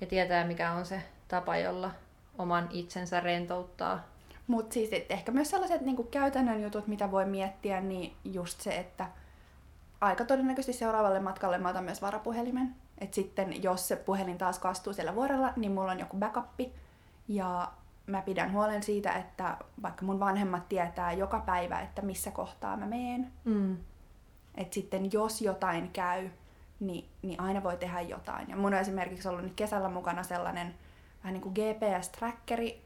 ja 0.01 0.07
tietää 0.07 0.47
mikä 0.47 0.71
on 0.71 0.85
se 0.85 1.01
tapa, 1.27 1.57
jolla 1.57 1.91
oman 2.37 2.67
itsensä 2.71 3.19
rentouttaa. 3.19 4.07
Mutta 4.47 4.73
siis 4.73 4.93
et 4.93 5.11
ehkä 5.11 5.31
myös 5.31 5.49
sellaiset 5.49 5.81
niinku 5.81 6.03
käytännön 6.03 6.63
jutut, 6.63 6.87
mitä 6.87 7.11
voi 7.11 7.25
miettiä, 7.25 7.81
niin 7.81 8.13
just 8.23 8.61
se, 8.61 8.77
että 8.77 9.07
aika 10.01 10.25
todennäköisesti 10.25 10.79
seuraavalle 10.79 11.19
matkalle 11.19 11.57
mä 11.57 11.69
otan 11.69 11.83
myös 11.83 12.01
varapuhelimen. 12.01 12.75
Et 12.97 13.13
sitten 13.13 13.63
jos 13.63 13.87
se 13.87 13.95
puhelin 13.95 14.37
taas 14.37 14.59
kastuu 14.59 14.93
siellä 14.93 15.15
vuorella, 15.15 15.53
niin 15.55 15.71
mulla 15.71 15.91
on 15.91 15.99
joku 15.99 16.17
backuppi. 16.17 16.73
Ja 17.27 17.71
mä 18.11 18.21
pidän 18.21 18.51
huolen 18.51 18.83
siitä, 18.83 19.13
että 19.13 19.57
vaikka 19.81 20.05
mun 20.05 20.19
vanhemmat 20.19 20.69
tietää 20.69 21.13
joka 21.13 21.39
päivä, 21.39 21.79
että 21.79 22.01
missä 22.01 22.31
kohtaa 22.31 22.77
mä 22.77 22.85
meen. 22.85 23.31
Mm. 23.45 23.77
Että 24.55 24.73
sitten 24.73 25.11
jos 25.11 25.41
jotain 25.41 25.89
käy, 25.93 26.29
niin, 26.79 27.09
niin 27.21 27.39
aina 27.39 27.63
voi 27.63 27.77
tehdä 27.77 28.01
jotain. 28.01 28.49
Ja 28.49 28.55
mun 28.55 28.73
on 28.73 28.79
esimerkiksi 28.79 29.27
ollut 29.27 29.43
nyt 29.43 29.53
kesällä 29.53 29.89
mukana 29.89 30.23
sellainen 30.23 30.75
vähän 31.23 31.33
niin 31.33 31.41
kuin 31.41 31.53
GPS-trackeri, 31.53 32.81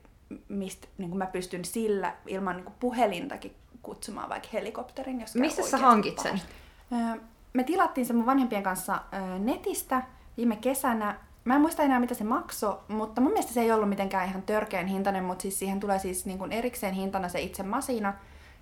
mistä 0.48 0.88
niin 0.98 1.10
kuin 1.10 1.18
mä 1.18 1.26
pystyn 1.26 1.66
sillä 1.66 2.14
ilman 2.28 2.56
niin 2.56 2.66
kuin 2.66 2.76
puhelintakin 2.80 3.56
kutsumaan 3.82 4.30
vaikka 4.30 4.50
helikopterin, 4.54 5.22
jos 5.22 5.36
Missä 5.36 5.64
sä 5.64 5.78
hankit 5.78 6.20
sen? 6.20 6.42
Pahasti. 6.90 7.26
Me 7.54 7.64
tilattiin 7.64 8.08
se 8.08 8.14
mun 8.14 8.26
vanhempien 8.26 8.64
kanssa 8.64 9.02
netistä 9.40 10.04
viime 10.38 10.56
kesänä. 10.56 11.20
Mä 11.46 11.56
en 11.56 11.62
muista 11.62 11.84
enää 11.84 12.00
mitä 12.00 12.14
se 12.14 12.24
maksoi, 12.24 12.78
mutta 12.88 13.22
mun 13.22 13.32
mielestä 13.32 13.54
se 13.54 13.62
ei 13.62 13.72
ollut 13.72 13.90
mitenkään 13.90 14.30
ihan 14.30 14.42
törkeän 14.42 14.88
hintainen, 14.88 15.24
mutta 15.24 15.42
siis 15.42 15.60
siihen 15.60 15.80
tulee 15.80 16.00
siis 16.00 16.26
niin 16.26 16.38
kuin 16.38 16.52
erikseen 16.52 16.94
hintana 16.94 17.30
se 17.30 17.42
itse 17.42 17.64
masina 17.64 18.14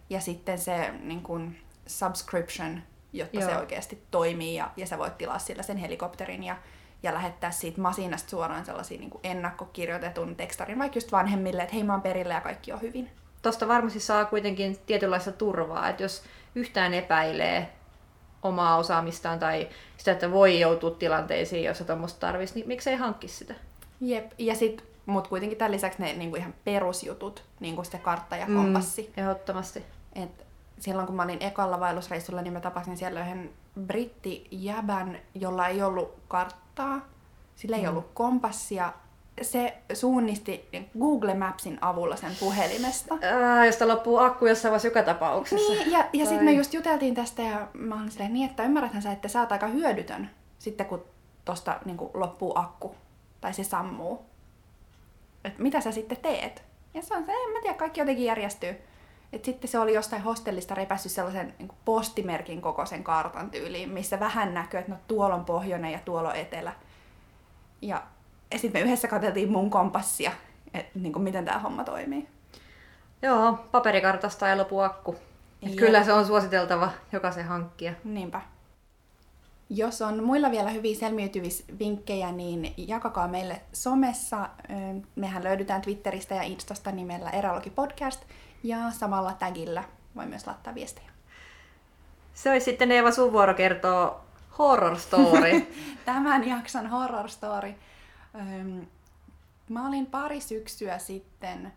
ja 0.09 0.21
sitten 0.21 0.59
se 0.59 0.93
niin 1.01 1.21
kuin 1.21 1.57
subscription, 1.87 2.81
jotta 3.13 3.39
Joo. 3.39 3.49
se 3.49 3.57
oikeasti 3.57 4.03
toimii 4.11 4.55
ja, 4.55 4.71
ja 4.77 4.87
sä 4.87 4.97
voit 4.97 5.17
tilaa 5.17 5.39
sillä 5.39 5.63
sen 5.63 5.77
helikopterin 5.77 6.43
ja, 6.43 6.57
ja 7.03 7.13
lähettää 7.13 7.51
siitä 7.51 7.81
masinasta 7.81 8.29
suoraan 8.29 8.65
sellaisia 8.65 8.99
niin 8.99 9.09
kuin 9.09 9.21
ennakkokirjoitetun 9.23 10.35
tekstarin 10.35 10.79
vaikka 10.79 10.97
just 10.97 11.11
vanhemmille, 11.11 11.61
että 11.61 11.75
hei 11.75 11.83
mä 11.83 11.93
oon 11.93 12.01
perillä 12.01 12.33
ja 12.33 12.41
kaikki 12.41 12.73
on 12.73 12.81
hyvin. 12.81 13.09
Tosta 13.41 13.67
varmasti 13.67 13.99
saa 13.99 14.25
kuitenkin 14.25 14.77
tietynlaista 14.85 15.31
turvaa, 15.31 15.89
että 15.89 16.03
jos 16.03 16.23
yhtään 16.55 16.93
epäilee 16.93 17.69
omaa 18.43 18.77
osaamistaan 18.77 19.39
tai 19.39 19.69
sitä, 19.97 20.11
että 20.11 20.31
voi 20.31 20.59
joutua 20.59 20.91
tilanteisiin, 20.91 21.63
joissa 21.63 21.85
tuommoista 21.85 22.19
tarvitsisi, 22.19 22.59
niin 22.59 22.67
miksei 22.67 22.95
hankki 22.95 23.27
sitä? 23.27 23.53
Jep, 24.01 24.31
ja 24.37 24.55
sitten 24.55 24.85
mutta 25.05 25.29
kuitenkin 25.29 25.57
tämän 25.57 25.71
lisäksi 25.71 26.01
ne 26.01 26.13
niinku 26.13 26.35
ihan 26.35 26.53
perusjutut, 26.63 27.43
niin 27.59 27.75
kuin 27.75 27.85
se 27.85 27.97
kartta 27.97 28.35
ja 28.35 28.45
kompassi. 28.45 29.01
Mm, 29.01 29.23
ehdottomasti. 29.23 29.85
Et 30.15 30.45
silloin 30.79 31.07
kun 31.07 31.15
mä 31.15 31.23
olin 31.23 31.43
ekalla 31.43 31.79
vaellusreissulla, 31.79 32.41
niin 32.41 32.53
mä 32.53 32.59
tapasin 32.59 32.97
siellä 32.97 33.21
yhden 33.21 33.49
brittijäbän, 33.79 35.19
jolla 35.35 35.67
ei 35.67 35.83
ollut 35.83 36.13
karttaa, 36.27 37.01
sillä 37.55 37.77
ei 37.77 37.83
mm. 37.83 37.89
ollut 37.89 38.11
kompassia, 38.13 38.93
se 39.41 39.77
suunnisti 39.93 40.69
Google 40.99 41.33
Mapsin 41.33 41.77
avulla 41.81 42.15
sen 42.15 42.31
puhelimesta. 42.39 43.17
Ää, 43.21 43.65
josta 43.65 43.87
loppuu 43.87 44.17
akku 44.17 44.45
jossain 44.45 44.71
vaiheessa 44.71 44.87
joka 44.87 45.03
tapauksessa. 45.03 45.73
Niin, 45.73 45.91
ja, 45.91 46.05
ja 46.13 46.25
sitten 46.25 46.45
me 46.45 46.51
just 46.51 46.73
juteltiin 46.73 47.15
tästä 47.15 47.41
ja 47.41 47.67
mä 47.73 47.95
olin 47.95 48.11
silleen 48.11 48.33
niin, 48.33 48.49
että 48.49 48.63
ymmärräthän 48.63 49.01
sä, 49.01 49.11
että 49.11 49.27
sä 49.27 49.39
oot 49.39 49.51
aika 49.51 49.67
hyödytön 49.67 50.29
sitten 50.63 50.85
kun 50.85 51.05
tosta 51.45 51.79
niin 51.85 51.97
kuin, 51.97 52.11
loppuu 52.13 52.51
akku 52.55 52.95
tai 53.41 53.53
se 53.53 53.63
sammuu. 53.63 54.25
Et 55.43 55.59
mitä 55.59 55.81
sä 55.81 55.91
sitten 55.91 56.17
teet? 56.17 56.63
Ja 56.93 57.01
se 57.01 57.15
on 57.15 57.25
se, 57.25 57.31
en 57.31 57.53
mä 57.53 57.61
tiedä, 57.61 57.77
kaikki 57.77 57.99
jotenkin 57.99 58.25
järjestyy. 58.25 58.75
Et 59.33 59.45
sitten 59.45 59.69
se 59.69 59.79
oli 59.79 59.93
jostain 59.93 60.21
hostellista 60.21 60.75
repässyt 60.75 61.11
sellaisen 61.11 61.53
niin 61.59 61.71
postimerkin 61.85 62.61
kokoisen 62.61 63.03
kartan 63.03 63.51
tyyliin, 63.51 63.89
missä 63.89 64.19
vähän 64.19 64.53
näkyy, 64.53 64.79
että 64.79 64.91
no 64.91 64.97
tuolla 65.07 65.35
on 65.35 65.45
pohjoinen 65.45 65.91
ja 65.91 65.99
tuolla 66.05 66.29
on 66.29 66.35
etelä. 66.35 66.73
Ja, 67.81 68.03
ja 68.53 68.59
sitten 68.59 68.81
me 68.81 68.85
yhdessä 68.85 69.07
katseltiin 69.07 69.51
mun 69.51 69.69
kompassia, 69.69 70.31
että 70.73 70.99
niin 70.99 71.13
kuin 71.13 71.23
miten 71.23 71.45
tämä 71.45 71.59
homma 71.59 71.83
toimii. 71.83 72.27
Joo, 73.21 73.59
paperikartasta 73.71 74.49
ei 74.49 74.55
lopu 74.55 74.79
akku. 74.79 75.15
Et 75.63 75.75
kyllä 75.75 76.03
se 76.03 76.13
on 76.13 76.25
suositeltava 76.25 76.91
jokaisen 77.11 77.45
hankkia. 77.45 77.93
Niinpä. 78.03 78.41
Jos 79.69 80.01
on 80.01 80.23
muilla 80.23 80.51
vielä 80.51 80.69
hyviä 80.69 80.95
selviytymisvinkkejä, 80.95 82.31
niin 82.31 82.73
jakakaa 82.77 83.27
meille 83.27 83.61
somessa. 83.73 84.49
Mehän 85.15 85.43
löydetään 85.43 85.81
Twitteristä 85.81 86.35
ja 86.35 86.43
Instasta 86.43 86.91
nimellä 86.91 87.29
Eralogi 87.29 87.69
Podcast 87.69 88.21
ja 88.63 88.77
samalla 88.91 89.33
tagillä 89.33 89.83
voi 90.15 90.25
myös 90.25 90.47
laittaa 90.47 90.75
viestejä. 90.75 91.09
Se 92.33 92.49
olisi 92.49 92.63
sitten 92.63 92.91
Eeva 92.91 93.11
sun 93.11 93.31
vuoro 93.31 93.53
kertoo 93.53 94.21
horror 94.57 94.99
story. 94.99 95.73
Tämän 96.05 96.47
jakson 96.47 96.87
horror 96.87 97.29
story. 97.29 97.73
Mä 99.69 99.87
olin 99.87 100.05
pari 100.05 100.41
syksyä 100.41 100.97
sitten 100.97 101.73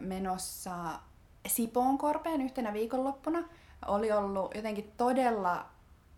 menossa 0.00 1.00
Sipoonkorpeen 1.46 2.40
yhtenä 2.40 2.72
viikonloppuna. 2.72 3.48
Oli 3.86 4.12
ollut 4.12 4.54
jotenkin 4.54 4.92
todella 4.96 5.66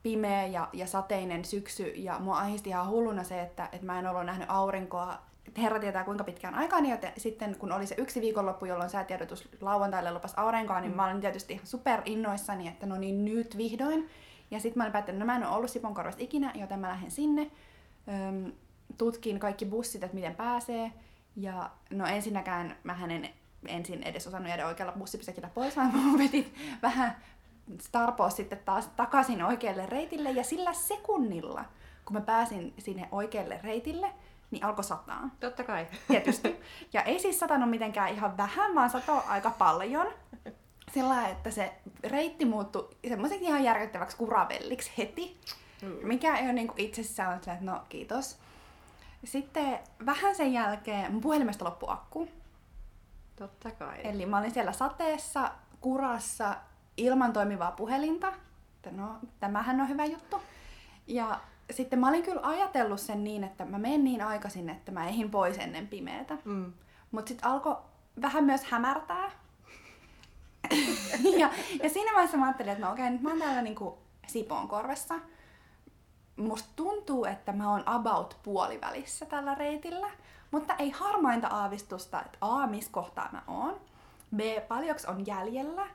pimeä 0.02 0.46
ja, 0.46 0.68
ja 0.72 0.86
sateinen 0.86 1.44
syksy 1.44 1.82
ja 1.82 2.18
mua 2.18 2.38
ahisti 2.38 2.70
ihan 2.70 2.88
hulluna 2.88 3.24
se, 3.24 3.40
että, 3.40 3.68
että 3.72 3.86
mä 3.86 3.98
en 3.98 4.06
ollut 4.06 4.26
nähnyt 4.26 4.50
aurinkoa 4.50 5.18
herra 5.58 5.80
tietää 5.80 6.04
kuinka 6.04 6.24
pitkään 6.24 6.54
aikaan, 6.54 6.82
niin 6.82 6.98
sitten 7.16 7.56
kun 7.58 7.72
oli 7.72 7.86
se 7.86 7.94
yksi 7.98 8.20
viikonloppu, 8.20 8.64
jolloin 8.64 8.90
säätiedotus 8.90 9.48
lauantaille 9.60 10.12
lupas 10.12 10.34
aurinkoa, 10.36 10.80
niin 10.80 10.92
mm. 10.92 10.96
mä 10.96 11.06
olin 11.06 11.20
tietysti 11.20 11.52
ihan 11.52 11.66
super 11.66 12.02
innoissani, 12.04 12.68
että 12.68 12.86
no 12.86 12.98
niin 12.98 13.24
nyt 13.24 13.56
vihdoin. 13.56 14.08
Ja 14.50 14.60
sitten 14.60 14.80
mä 14.80 14.84
olin 14.84 14.92
päättänyt, 14.92 15.16
että 15.16 15.24
no 15.24 15.32
mä 15.32 15.36
en 15.36 15.50
ole 15.50 15.56
ollut 15.56 15.70
Siponkorvassa 15.70 16.20
ikinä, 16.22 16.52
joten 16.54 16.78
mä 16.78 16.88
lähden 16.88 17.10
sinne. 17.10 17.50
Öm, 18.08 18.52
tutkin 19.00 19.40
kaikki 19.40 19.66
bussit, 19.66 20.04
että 20.04 20.14
miten 20.14 20.34
pääsee. 20.34 20.92
Ja 21.36 21.70
no 21.90 22.06
ensinnäkään 22.06 22.76
mä 22.84 22.98
en 23.08 23.30
ensin 23.66 24.02
edes 24.02 24.26
osannut 24.26 24.48
jäädä 24.48 24.66
oikealla 24.66 24.92
bussipysäkillä 24.98 25.50
pois, 25.54 25.76
vaan 25.76 25.94
mä 25.94 26.18
vetin 26.18 26.54
vähän 26.82 27.16
starpoa 27.80 28.30
sitten 28.30 28.58
taas 28.64 28.88
takaisin 28.96 29.42
oikealle 29.42 29.86
reitille. 29.86 30.30
Ja 30.30 30.44
sillä 30.44 30.72
sekunnilla, 30.72 31.64
kun 32.04 32.14
mä 32.14 32.20
pääsin 32.20 32.74
sinne 32.78 33.08
oikealle 33.12 33.60
reitille, 33.62 34.12
niin 34.50 34.64
alkoi 34.64 34.84
sataa. 34.84 35.30
Totta 35.40 35.64
kai. 35.64 35.86
Tietysti. 36.08 36.60
Ja 36.92 37.02
ei 37.02 37.18
siis 37.18 37.38
satanut 37.38 37.70
mitenkään 37.70 38.14
ihan 38.14 38.36
vähän, 38.36 38.74
vaan 38.74 38.90
satoi 38.90 39.22
aika 39.28 39.50
paljon. 39.50 40.06
Sillä 40.92 41.28
että 41.28 41.50
se 41.50 41.72
reitti 42.04 42.44
muuttui 42.44 42.88
semmoiseksi 43.08 43.44
ihan 43.44 43.64
järkyttäväksi 43.64 44.16
kuravelliksi 44.16 44.92
heti. 44.98 45.40
Mm. 45.82 45.96
Mikä 46.02 46.36
ei 46.36 46.44
ole 46.44 46.52
niinku 46.52 46.74
itsessään, 46.76 47.36
että 47.36 47.56
no 47.60 47.80
kiitos. 47.88 48.38
Sitten 49.24 49.78
vähän 50.06 50.34
sen 50.34 50.52
jälkeen 50.52 51.12
mun 51.12 51.20
puhelimesta 51.20 51.64
loppui 51.64 51.92
akku. 51.92 52.28
Totta 53.36 53.70
kai. 53.70 54.00
Eli 54.04 54.26
mä 54.26 54.38
olin 54.38 54.50
siellä 54.50 54.72
sateessa, 54.72 55.50
kurassa, 55.80 56.56
ilman 56.96 57.32
toimivaa 57.32 57.70
puhelinta. 57.72 58.32
No, 58.90 59.16
tämähän 59.40 59.80
on 59.80 59.88
hyvä 59.88 60.04
juttu. 60.04 60.42
Ja 61.06 61.40
sitten 61.70 61.98
mä 61.98 62.08
olin 62.08 62.22
kyllä 62.22 62.40
ajatellut 62.42 63.00
sen 63.00 63.24
niin, 63.24 63.44
että 63.44 63.64
mä 63.64 63.78
menen 63.78 64.04
niin 64.04 64.22
aikaisin, 64.22 64.70
että 64.70 64.92
mä 64.92 65.08
ehin 65.08 65.30
pois 65.30 65.58
ennen 65.58 65.88
pimeätä. 65.88 66.36
Mm. 66.44 66.72
Mutta 67.10 67.28
sitten 67.28 67.50
alkoi 67.50 67.76
vähän 68.22 68.44
myös 68.44 68.64
hämärtää. 68.64 69.30
ja, 71.38 71.50
ja 71.82 71.88
siinä 71.88 72.12
vaiheessa 72.12 72.36
mä 72.36 72.46
ajattelin, 72.46 72.72
että 72.72 72.86
no 72.86 72.92
okei, 72.92 73.10
nyt 73.10 73.22
mä 73.22 73.28
oon 73.28 73.38
täällä 73.38 73.62
niinku 73.62 73.98
Sipoon 74.26 74.68
korvessa. 74.68 75.14
Musta 76.40 76.68
tuntuu, 76.76 77.24
että 77.24 77.52
mä 77.52 77.70
oon 77.70 77.82
about 77.86 78.36
puolivälissä 78.42 79.26
tällä 79.26 79.54
reitillä. 79.54 80.10
Mutta 80.50 80.74
ei 80.74 80.90
harmainta 80.90 81.48
aavistusta, 81.48 82.22
että 82.22 82.38
A, 82.40 82.66
missä 82.66 82.92
kohtaa 82.92 83.28
mä 83.32 83.42
oon. 83.46 83.80
B, 84.36 84.40
paljonko 84.68 85.02
on 85.08 85.26
jäljellä. 85.26 85.86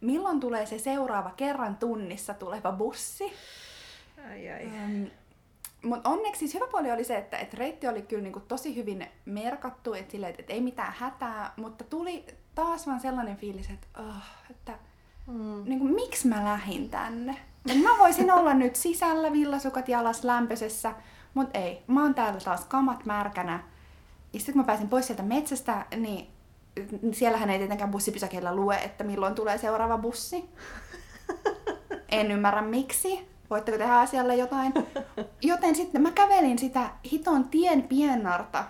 Milloin 0.00 0.40
tulee 0.40 0.66
se 0.66 0.78
seuraava 0.78 1.30
kerran 1.30 1.76
tunnissa 1.76 2.34
tuleva 2.34 2.72
bussi. 2.72 3.32
Ai 4.30 4.50
ai. 4.50 4.64
Um, 4.66 5.10
mutta 5.84 6.08
onneksi 6.08 6.38
siis 6.38 6.54
hyvä 6.54 6.66
puoli 6.70 6.90
oli 6.90 7.04
se, 7.04 7.16
että 7.16 7.38
et 7.38 7.54
reitti 7.54 7.88
oli 7.88 8.02
kyllä 8.02 8.22
niinku 8.22 8.40
tosi 8.40 8.76
hyvin 8.76 9.06
merkattu, 9.24 9.94
että 9.94 10.16
et, 10.28 10.40
et 10.40 10.50
ei 10.50 10.60
mitään 10.60 10.92
hätää, 10.92 11.52
mutta 11.56 11.84
tuli 11.84 12.26
taas 12.54 12.86
vaan 12.86 13.00
sellainen 13.00 13.36
fiilis, 13.36 13.70
että, 13.70 13.86
oh, 13.98 14.50
että 14.50 14.78
mm. 15.26 15.64
niinku, 15.64 15.84
miksi 15.84 16.28
mä 16.28 16.44
lähdin 16.44 16.90
tänne? 16.90 17.36
Mä 17.82 17.90
voisin 17.98 18.32
olla 18.32 18.54
nyt 18.54 18.76
sisällä 18.76 19.32
villasukat 19.32 19.88
jalas 19.88 20.24
lämpöisessä, 20.24 20.94
mutta 21.34 21.58
ei. 21.58 21.82
Mä 21.86 22.02
oon 22.02 22.14
täällä 22.14 22.40
taas 22.40 22.64
kamat 22.64 23.04
märkänä. 23.06 23.62
Ja 24.32 24.38
sitten 24.38 24.52
kun 24.52 24.62
mä 24.62 24.66
pääsin 24.66 24.88
pois 24.88 25.06
sieltä 25.06 25.22
metsästä, 25.22 25.86
niin 25.96 26.26
siellähän 27.12 27.50
ei 27.50 27.58
tietenkään 27.58 27.90
bussipysäkeillä 27.90 28.54
lue, 28.54 28.76
että 28.76 29.04
milloin 29.04 29.34
tulee 29.34 29.58
seuraava 29.58 29.98
bussi. 29.98 30.44
En 32.08 32.30
ymmärrä 32.30 32.62
miksi 32.62 33.28
voitteko 33.50 33.78
tehdä 33.78 33.98
asialle 33.98 34.36
jotain. 34.36 34.72
Joten 35.42 35.74
sitten 35.74 36.02
mä 36.02 36.10
kävelin 36.10 36.58
sitä 36.58 36.90
hiton 37.12 37.48
tien 37.48 37.82
piennarta 37.82 38.64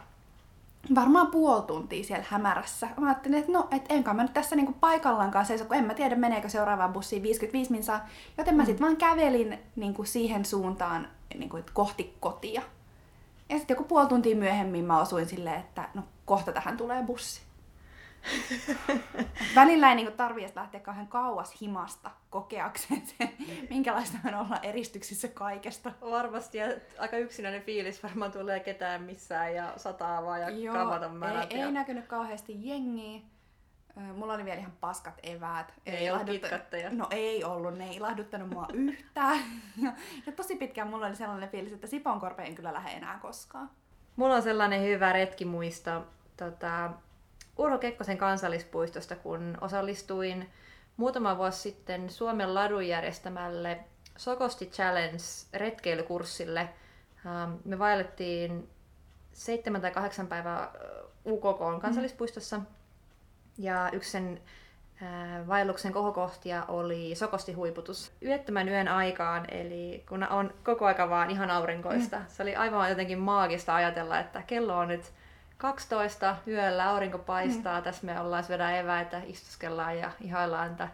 varmaan 0.95 1.27
puoli 1.27 1.63
tuntia 1.63 2.05
siellä 2.05 2.25
hämärässä. 2.29 2.89
Mä 2.97 3.07
ajattelin, 3.07 3.39
että 3.39 3.53
no, 3.53 3.69
et 3.71 3.85
enkä 3.89 4.15
mä 4.15 4.23
nyt 4.23 4.33
tässä 4.33 4.57
niinku 4.57 4.75
paikallaan 4.81 5.47
seiso, 5.47 5.65
kun 5.65 5.77
en 5.77 5.85
mä 5.85 5.95
tiedä 5.95 6.17
meneekö 6.17 6.49
seuraavaan 6.49 6.93
bussiin 6.93 7.23
55 7.23 7.71
minsaa. 7.71 8.09
Joten 8.39 8.55
mä 8.55 8.63
mm. 8.63 8.67
sitten 8.67 8.87
vaan 8.87 8.97
kävelin 8.97 9.59
niinku 9.77 10.05
siihen 10.05 10.45
suuntaan 10.45 11.09
niinku, 11.35 11.59
kohti 11.73 12.17
kotia. 12.21 12.63
Ja 13.49 13.57
sitten 13.59 13.75
joku 13.75 13.85
puoli 13.85 14.07
tuntia 14.07 14.37
myöhemmin 14.37 14.85
mä 14.85 15.01
osuin 15.01 15.29
silleen, 15.29 15.61
että 15.61 15.89
no 15.95 16.03
kohta 16.25 16.53
tähän 16.53 16.77
tulee 16.77 17.03
bussi. 17.03 17.41
Välillä 19.55 19.89
ei 19.89 19.95
niinku 19.95 20.13
tarvitse 20.17 20.53
lähteä 20.57 20.81
kauhean 20.81 21.09
kauas 21.09 21.61
himasta 21.61 22.11
kokeakseen 22.31 23.03
sen, 23.07 23.31
minkälaista 23.71 24.19
on 24.25 24.35
olla 24.35 24.59
eristyksissä 24.63 25.29
kaikesta. 25.29 25.93
Varmasti, 26.01 26.59
ja 26.59 26.67
aika 26.99 27.17
yksinäinen 27.17 27.63
fiilis 27.63 28.03
varmaan 28.03 28.33
tulee 28.33 28.61
ketään 28.61 29.03
missään 29.03 29.55
ja 29.55 29.73
sataa 29.77 30.25
vaan 30.25 30.41
ja 30.41 30.51
Joo, 30.51 30.75
kavata 30.75 31.09
märät. 31.09 31.53
Ei, 31.53 31.59
ja... 31.59 31.67
ei 31.67 31.73
näkynyt 31.73 32.07
kauheasti 32.07 32.69
jengiä. 32.69 33.21
Mulla 34.17 34.35
oli 34.35 34.45
vielä 34.45 34.61
ihan 34.61 34.73
paskat 34.81 35.21
eväät. 35.23 35.75
Ei, 35.87 35.97
ei 35.97 36.11
ollut 36.11 36.27
kitkatteja. 36.27 36.91
No 36.91 37.07
ei 37.11 37.45
ollut, 37.45 37.79
ne 37.79 37.89
ei 37.89 37.97
ilahduttanut 37.97 38.51
mua 38.51 38.67
yhtään. 38.73 39.39
ja, 39.83 39.93
ja 40.27 40.33
tosi 40.33 40.57
pitkään 40.57 40.89
mulla 40.89 41.07
oli 41.07 41.17
sellainen 41.17 41.49
fiilis, 41.49 41.73
että 41.73 41.87
Siponkorpe 41.87 42.43
en 42.43 42.55
kyllä 42.55 42.73
lähde 42.73 42.91
enää 42.91 43.19
koskaan. 43.19 43.71
Mulla 44.17 44.35
on 44.35 44.43
sellainen 44.43 44.83
hyvä 44.83 45.13
retkimuisto. 45.13 46.07
Tota, 46.37 46.91
Urho 47.59 47.79
Kekkosen 47.79 48.19
kansallispuistosta, 48.19 49.17
kun 49.17 49.59
osallistuin 49.61 50.51
muutama 50.97 51.37
vuosi 51.37 51.61
sitten 51.61 52.11
Suomen 52.11 52.55
ladun 52.55 52.89
järjestämälle 52.89 53.85
Sokosti 54.17 54.67
Challenge 54.67 55.23
retkeilykurssille. 55.53 56.69
Ähm, 57.27 57.53
me 57.65 57.79
vaellettiin 57.79 58.69
seitsemän 59.33 59.81
tai 59.81 59.91
kahdeksan 59.91 60.27
päivää 60.27 60.63
äh, 60.63 60.71
UKK 61.27 61.81
kansallispuistossa. 61.81 62.61
Ja 63.59 63.91
yksi 63.93 64.11
sen 64.11 64.41
äh, 65.03 65.49
vaelluksen 65.49 65.93
kohokohtia 65.93 66.65
oli 66.69 67.15
sokostihuiputus 67.15 68.13
yöttömän 68.23 68.69
yön 68.69 68.89
aikaan, 68.89 69.51
eli 69.51 70.05
kun 70.09 70.23
on 70.23 70.55
koko 70.65 70.87
aika 70.87 71.11
vaan 71.11 71.31
ihan 71.31 71.51
aurinkoista. 71.51 72.19
Mm. 72.19 72.25
Se 72.29 72.43
oli 72.43 72.57
aivan 72.57 72.91
jotenkin 72.91 73.19
maagista 73.19 73.75
ajatella, 73.75 74.21
että 74.21 74.43
kello 74.43 74.79
on 74.79 74.89
nyt 74.89 75.13
12 75.65 76.37
yöllä, 76.47 76.91
aurinko 76.91 77.19
paistaa, 77.19 77.79
mm. 77.79 77.85
tässä 77.85 78.07
me 78.07 78.21
ollaan 78.21 78.45
syödään 78.45 78.77
eväitä, 78.77 79.21
istuskellaan 79.27 79.99
ja 79.99 80.11
ihaillaan 80.21 80.71
tätä 80.71 80.89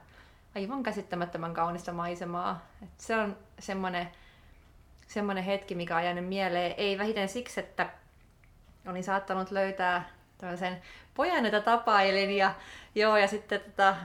aivan 0.57 0.83
käsittämättömän 0.83 1.55
kaunista 1.55 1.93
maisemaa. 1.93 2.67
Et 2.83 2.89
se 2.99 3.17
on 3.17 3.37
semmoinen, 3.59 4.09
semmoinen 5.07 5.45
hetki, 5.45 5.75
mikä 5.75 5.97
on 5.97 6.05
jäänyt 6.05 6.29
mieleen, 6.29 6.75
ei 6.77 6.99
vähiten 6.99 7.29
siksi, 7.29 7.61
että 7.61 7.91
olin 8.87 9.05
saattanut 9.05 9.51
löytää 9.51 10.09
tämmöisen 10.39 10.83
pojan, 11.15 11.45
jota 11.45 11.61
tapailin 11.61 12.31
ja, 12.31 12.55
joo, 12.95 13.17
ja 13.17 13.29
sitten 13.29 13.61
tota, 13.61 13.97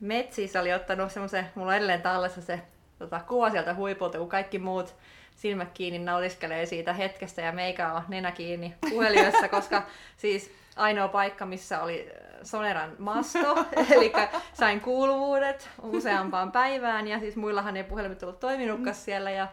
metsissä 0.00 0.60
oli 0.60 0.72
ottanut 0.72 1.12
semmoisen, 1.12 1.50
mulla 1.54 1.70
on 1.70 1.76
edelleen 1.76 2.02
tallessa 2.02 2.42
se 2.42 2.62
tota, 2.98 3.20
kuva 3.20 3.50
sieltä 3.50 3.74
huipulta, 3.74 4.18
kun 4.18 4.28
kaikki 4.28 4.58
muut 4.58 4.94
silmät 5.34 5.70
kiinni 5.74 5.98
nautiskelee 5.98 6.66
siitä 6.66 6.92
hetkestä 6.92 7.42
ja 7.42 7.52
meikä 7.52 7.92
on 7.92 8.02
nenä 8.08 8.32
kiinni 8.32 8.74
puhelimessa, 8.90 9.48
koska 9.48 9.82
siis 10.16 10.50
ainoa 10.76 11.08
paikka, 11.08 11.46
missä 11.46 11.82
oli 11.82 12.10
äh, 12.10 12.34
Soneran 12.42 12.92
masto, 12.98 13.66
eli 13.94 14.12
sain 14.52 14.80
kuuluvuudet 14.80 15.68
useampaan 15.82 16.52
päivään 16.52 17.08
ja 17.08 17.18
siis 17.20 17.36
muillahan 17.36 17.76
ei 17.76 17.84
puhelimet 17.84 18.22
ollut 18.22 18.40
toiminutkaan 18.40 18.94
siellä 18.96 19.30
ja 19.30 19.48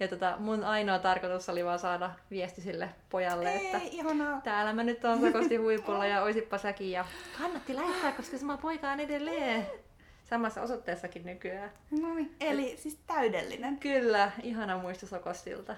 Ja 0.00 0.08
tota, 0.08 0.34
mun 0.38 0.64
ainoa 0.64 0.98
tarkoitus 0.98 1.48
oli 1.48 1.64
vaan 1.64 1.78
saada 1.78 2.10
viesti 2.30 2.60
sille 2.60 2.88
pojalle, 3.10 3.50
Ei, 3.52 3.66
että 3.66 3.80
ihanaa. 3.90 4.40
täällä 4.40 4.72
mä 4.72 4.82
nyt 4.82 5.04
on 5.04 5.20
Sokosti 5.20 5.56
huipulla 5.56 6.06
ja 6.06 6.22
oisippa 6.22 6.58
säkin. 6.58 6.90
Ja 6.90 7.04
kannatti 7.38 7.74
lähettää, 7.76 8.12
koska 8.12 8.38
sama 8.38 8.56
poika 8.56 8.90
on 8.90 9.00
edelleen 9.00 9.66
samassa 10.24 10.62
osoitteessakin 10.62 11.26
nykyään. 11.26 11.70
No 12.00 12.14
niin, 12.14 12.36
eli 12.40 12.76
siis 12.76 12.98
täydellinen. 13.06 13.78
Kyllä, 13.78 14.30
ihana 14.42 14.78
muisto 14.78 15.06
Sokostilta. 15.06 15.74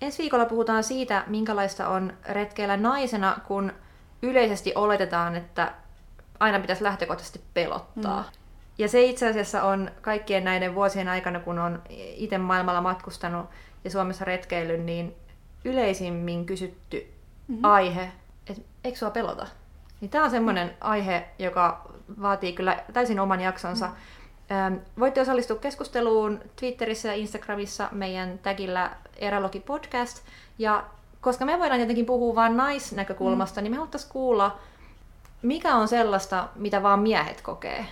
Ensi 0.00 0.18
viikolla 0.18 0.44
puhutaan 0.44 0.84
siitä, 0.84 1.24
minkälaista 1.26 1.88
on 1.88 2.12
retkeillä 2.28 2.76
naisena, 2.76 3.38
kun 3.46 3.72
yleisesti 4.22 4.72
oletetaan, 4.74 5.36
että 5.36 5.74
aina 6.40 6.60
pitäisi 6.60 6.82
lähtökohtaisesti 6.82 7.40
pelottaa. 7.54 8.22
Mm. 8.22 8.28
Ja 8.78 8.88
se 8.88 9.02
itse 9.02 9.28
asiassa 9.28 9.62
on 9.62 9.90
kaikkien 10.00 10.44
näiden 10.44 10.74
vuosien 10.74 11.08
aikana, 11.08 11.40
kun 11.40 11.58
on 11.58 11.82
itse 12.16 12.38
maailmalla 12.38 12.80
matkustanut 12.80 13.46
ja 13.84 13.90
Suomessa 13.90 14.24
retkeillyt, 14.24 14.84
niin 14.84 15.14
yleisimmin 15.64 16.46
kysytty 16.46 17.12
mm-hmm. 17.48 17.64
aihe, 17.64 18.12
että 18.50 18.62
eikö 18.84 18.98
sua 18.98 19.10
pelota? 19.10 19.46
Niin 20.00 20.10
tämä 20.10 20.24
on 20.24 20.30
semmoinen 20.30 20.76
aihe, 20.80 21.28
joka 21.38 21.90
vaatii 22.22 22.52
kyllä 22.52 22.84
täysin 22.92 23.20
oman 23.20 23.40
jaksonsa. 23.40 23.86
Mm-hmm. 23.86 24.80
Voitte 25.00 25.20
osallistua 25.20 25.56
keskusteluun 25.56 26.40
Twitterissä 26.60 27.08
ja 27.08 27.14
Instagramissa 27.14 27.88
meidän 27.92 28.38
tagillä 28.38 28.90
Eralogi 29.16 29.60
Podcast. 29.60 30.22
Ja 30.58 30.84
koska 31.20 31.44
me 31.44 31.58
voidaan 31.58 31.78
tietenkin 31.78 32.06
puhua 32.06 32.34
vain 32.34 32.56
naisnäkökulmasta, 32.56 33.60
mm. 33.60 33.62
niin 33.62 33.72
me 33.72 33.76
haluttaisiin 33.76 34.12
kuulla, 34.12 34.58
mikä 35.42 35.74
on 35.74 35.88
sellaista, 35.88 36.48
mitä 36.54 36.82
vaan 36.82 37.00
miehet 37.00 37.40
kokee. 37.40 37.86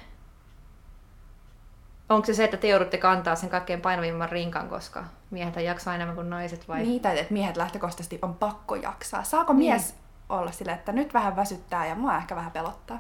Onko 2.09 2.27
se 2.27 2.35
se, 2.35 2.45
että 2.45 2.57
te 2.57 2.69
joudutte 2.69 2.99
kantaa 2.99 3.35
sen 3.35 3.51
kaikkein 3.51 3.81
painavimman 3.81 4.29
rinkan, 4.29 4.69
koska 4.69 5.05
miehet 5.31 5.57
jaksaa 5.57 5.95
enemmän 5.95 6.15
kuin 6.15 6.31
naiset 6.31 6.69
vai? 6.69 7.01
Tai 7.03 7.19
että 7.19 7.33
miehet 7.33 7.57
lähtökohtaisesti 7.57 8.19
on 8.23 8.35
pakko 8.35 8.75
jaksaa. 8.75 9.23
Saako 9.23 9.53
niin. 9.53 9.73
mies 9.73 9.95
olla 10.39 10.53
sille, 10.53 10.73
että 10.73 10.93
nyt 10.93 11.15
vähän 11.15 11.37
väsyttää 11.37 11.87
ja 11.87 11.95
mua 11.95 12.17
ehkä 12.17 12.37
vähän 12.37 12.53
pelottaa? 12.53 12.99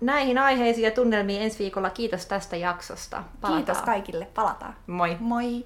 Näihin 0.00 0.38
aiheisiin 0.38 0.84
ja 0.84 0.90
tunnelmiin 0.90 1.42
ensi 1.42 1.58
viikolla 1.58 1.90
kiitos 1.90 2.26
tästä 2.26 2.56
jaksosta. 2.56 3.16
Palataan. 3.16 3.64
Kiitos 3.64 3.82
kaikille, 3.82 4.26
palataan. 4.34 4.74
Moi. 4.86 5.16
Moi. 5.20 5.64